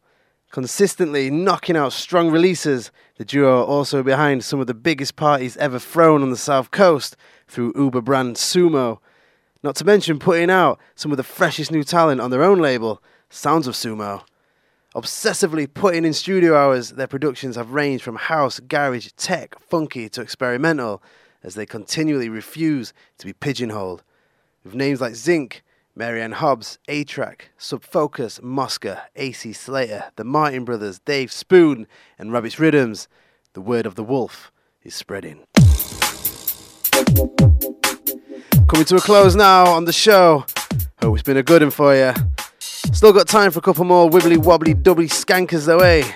Consistently 0.51 1.31
knocking 1.31 1.79
out 1.79 1.95
strong 1.95 2.31
releases, 2.31 2.91
the 3.17 3.25
duo 3.25 3.63
are 3.63 3.65
also 3.65 4.03
behind 4.03 4.45
some 4.45 4.61
of 4.61 4.67
the 4.67 4.75
biggest 4.75 5.17
parties 5.17 5.57
ever 5.57 5.79
thrown 5.79 6.21
on 6.21 6.29
the 6.29 6.37
South 6.37 6.71
Coast 6.71 7.17
through 7.47 7.73
Uber 7.75 8.03
brand 8.03 8.37
Sumo. 8.37 8.99
Not 9.63 9.77
to 9.77 9.87
mention 9.87 10.19
putting 10.19 10.51
out 10.51 10.79
some 10.95 11.11
of 11.11 11.17
the 11.17 11.23
freshest 11.23 11.73
new 11.73 11.85
talent 11.85 12.21
on 12.21 12.31
their 12.31 12.43
own 12.43 12.59
label, 12.59 13.03
Sounds 13.31 13.67
of 13.67 13.73
Sumo. 13.73 14.25
Obsessively 14.95 15.73
putting 15.73 16.05
in 16.05 16.13
studio 16.13 16.55
hours, 16.55 16.91
their 16.91 17.07
productions 17.07 17.57
have 17.57 17.73
ranged 17.73 18.05
from 18.05 18.17
house, 18.17 18.61
garage, 18.61 19.09
tech, 19.17 19.59
funky 19.59 20.11
to 20.11 20.21
experimental 20.21 21.03
as 21.43 21.55
they 21.55 21.65
continually 21.65 22.29
refuse 22.29 22.93
to 23.17 23.25
be 23.25 23.33
pigeonholed. 23.33 24.03
With 24.65 24.75
names 24.75 25.01
like 25.01 25.15
Zinc, 25.15 25.63
Mary 25.99 26.23
Anne 26.23 26.31
Hobbs, 26.31 26.79
A-Trak, 26.87 27.51
Subfocus, 27.59 28.41
Mosca, 28.41 29.09
AC 29.17 29.53
Slater, 29.53 30.05
the 30.15 30.23
Martin 30.23 30.65
Brothers, 30.65 31.01
Dave 31.01 31.33
Spoon, 31.33 31.89
and 32.17 32.33
Rabbit's 32.33 32.61
Riddims, 32.61 33.09
the 33.53 33.61
word 33.61 33.85
of 33.85 33.97
the 33.97 34.05
wolf 34.05 34.53
is 34.85 34.95
spreading. 34.95 35.45
Coming 38.69 38.85
to 38.85 38.95
a 38.95 39.01
close 39.01 39.35
now 39.35 39.67
on 39.67 39.87
the 39.87 39.93
show. 39.93 40.47
Hope 41.03 41.15
it's 41.15 41.25
been 41.25 41.37
a 41.37 41.43
good 41.43 41.63
one 41.63 41.73
for 41.73 41.93
you. 41.97 42.13
Still 42.61 43.13
got 43.13 43.27
time 43.27 43.51
for 43.51 43.59
a 43.59 43.63
couple 43.63 43.85
more 43.85 44.09
wibbly 44.09 44.39
wobbly 44.39 44.75
doubly 44.75 45.09
skankers 45.09 45.67
though, 45.67 45.81
eh? 45.81 46.09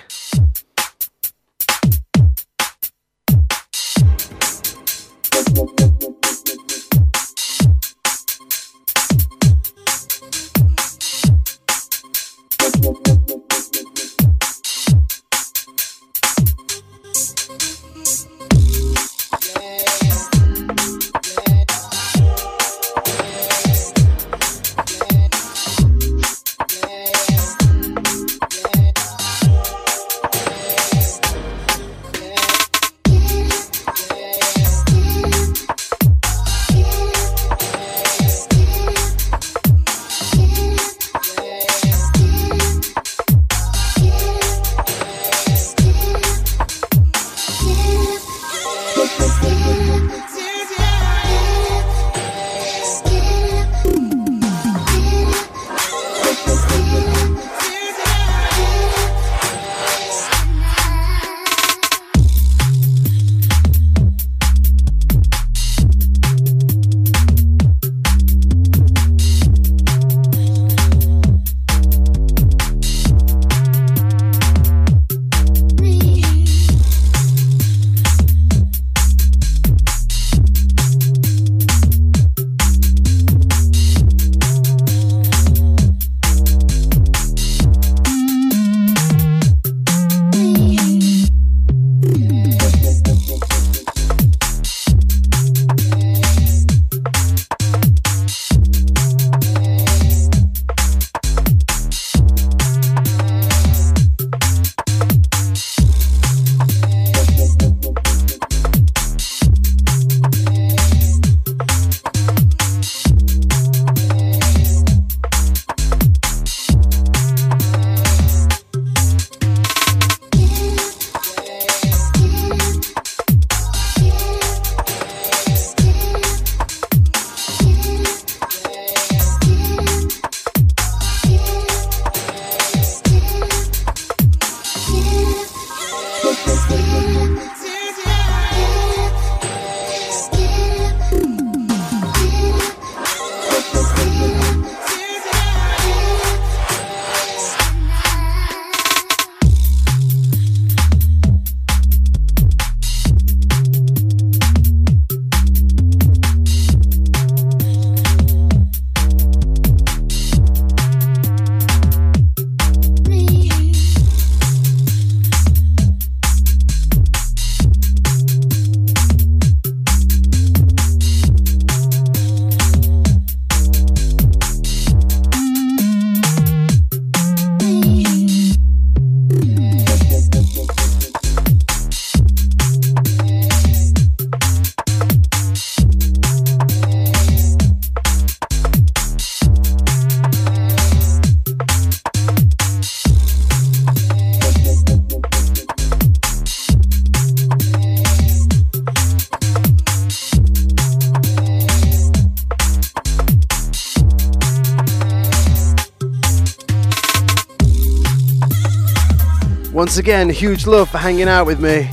Once 209.93 209.99
again, 209.99 210.27
huge 210.27 210.65
love 210.65 210.89
for 210.89 210.97
hanging 210.97 211.27
out 211.27 211.45
with 211.45 211.59
me. 211.59 211.87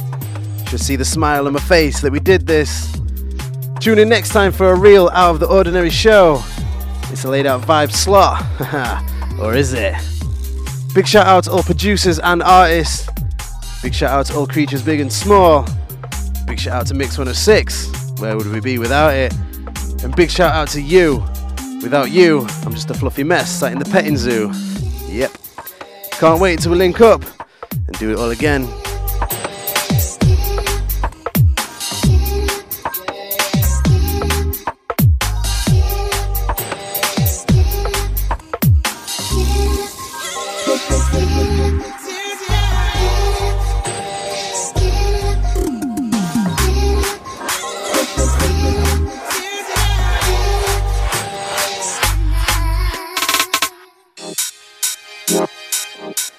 Should 0.70 0.80
see 0.80 0.96
the 0.96 1.05
smile 1.05 1.46
on 1.46 1.53
my 1.53 1.61
face 1.61 2.01
that 2.01 2.11
we 2.11 2.18
did 2.18 2.46
this. 2.46 2.90
Tune 3.78 3.98
in 3.98 4.09
next 4.09 4.30
time 4.30 4.53
for 4.53 4.72
a 4.72 4.74
real 4.74 5.11
out 5.11 5.32
of 5.32 5.40
the 5.40 5.46
ordinary 5.46 5.90
show. 5.90 6.42
It's 7.11 7.24
a 7.24 7.28
laid 7.28 7.44
out 7.44 7.61
vibe 7.61 7.92
slot. 7.92 8.42
or 9.38 9.55
is 9.55 9.74
it? 9.74 9.92
Big 10.94 11.07
shout 11.07 11.26
out 11.26 11.44
to 11.44 11.51
all 11.51 11.62
producers 11.62 12.18
and 12.20 12.42
artists. 12.42 13.07
Big 13.82 13.92
shout 13.92 14.12
out 14.12 14.24
to 14.28 14.34
all 14.34 14.46
creatures 14.46 14.82
big 14.82 15.01
and 15.01 15.12
small. 15.12 15.68
Big 16.46 16.59
shout 16.59 16.80
out 16.80 16.86
to 16.86 16.94
Mix 16.94 17.18
106. 17.18 18.18
Where 18.18 18.34
would 18.34 18.46
we 18.46 18.61
be 18.61 18.78
without 18.78 19.12
it? 19.12 19.34
And 20.03 20.16
big 20.16 20.30
shout 20.30 20.55
out 20.55 20.68
to 20.68 20.80
you. 20.80 21.22
Without 21.82 22.11
you, 22.11 22.46
I'm 22.64 22.72
just 22.72 22.88
a 22.88 22.94
fluffy 22.94 23.24
mess 23.24 23.51
sat 23.51 23.72
in 23.72 23.78
the 23.78 23.84
petting 23.84 24.16
zoo. 24.16 24.51
Yep. 25.07 25.32
Can't 26.12 26.40
wait 26.40 26.61
till 26.61 26.72
we 26.72 26.78
link 26.78 27.03
up 27.03 27.22
do 28.01 28.11
it 28.11 28.18
all 28.18 28.30
again. 28.30 28.66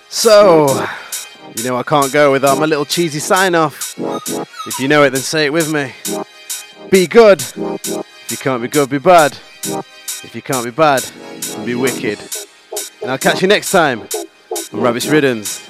So, 0.09 0.87
you 1.61 1.69
know 1.69 1.77
I 1.77 1.83
can't 1.83 2.11
go 2.11 2.31
without 2.31 2.57
my 2.57 2.65
little 2.65 2.85
cheesy 2.85 3.19
sign 3.19 3.53
off. 3.53 3.93
If 4.65 4.79
you 4.79 4.87
know 4.87 5.03
it, 5.03 5.11
then 5.11 5.21
say 5.21 5.45
it 5.45 5.53
with 5.53 5.71
me. 5.71 5.93
Be 6.89 7.05
good. 7.05 7.39
If 7.41 8.31
you 8.31 8.37
can't 8.37 8.63
be 8.63 8.67
good, 8.67 8.89
be 8.89 8.97
bad. 8.97 9.33
If 10.23 10.31
you 10.33 10.41
can't 10.41 10.65
be 10.65 10.71
bad, 10.71 11.01
then 11.01 11.65
be 11.65 11.75
wicked. 11.75 12.19
And 13.03 13.11
I'll 13.11 13.19
catch 13.19 13.43
you 13.43 13.47
next 13.47 13.69
time 13.71 14.07
on 14.73 14.81
Rabbit's 14.81 15.07
Riddims. 15.07 15.69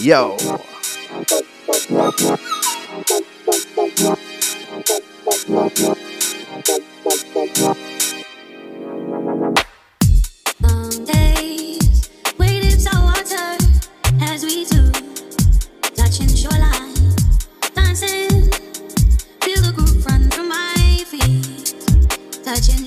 Yo. 0.00 0.38
Long 10.60 11.04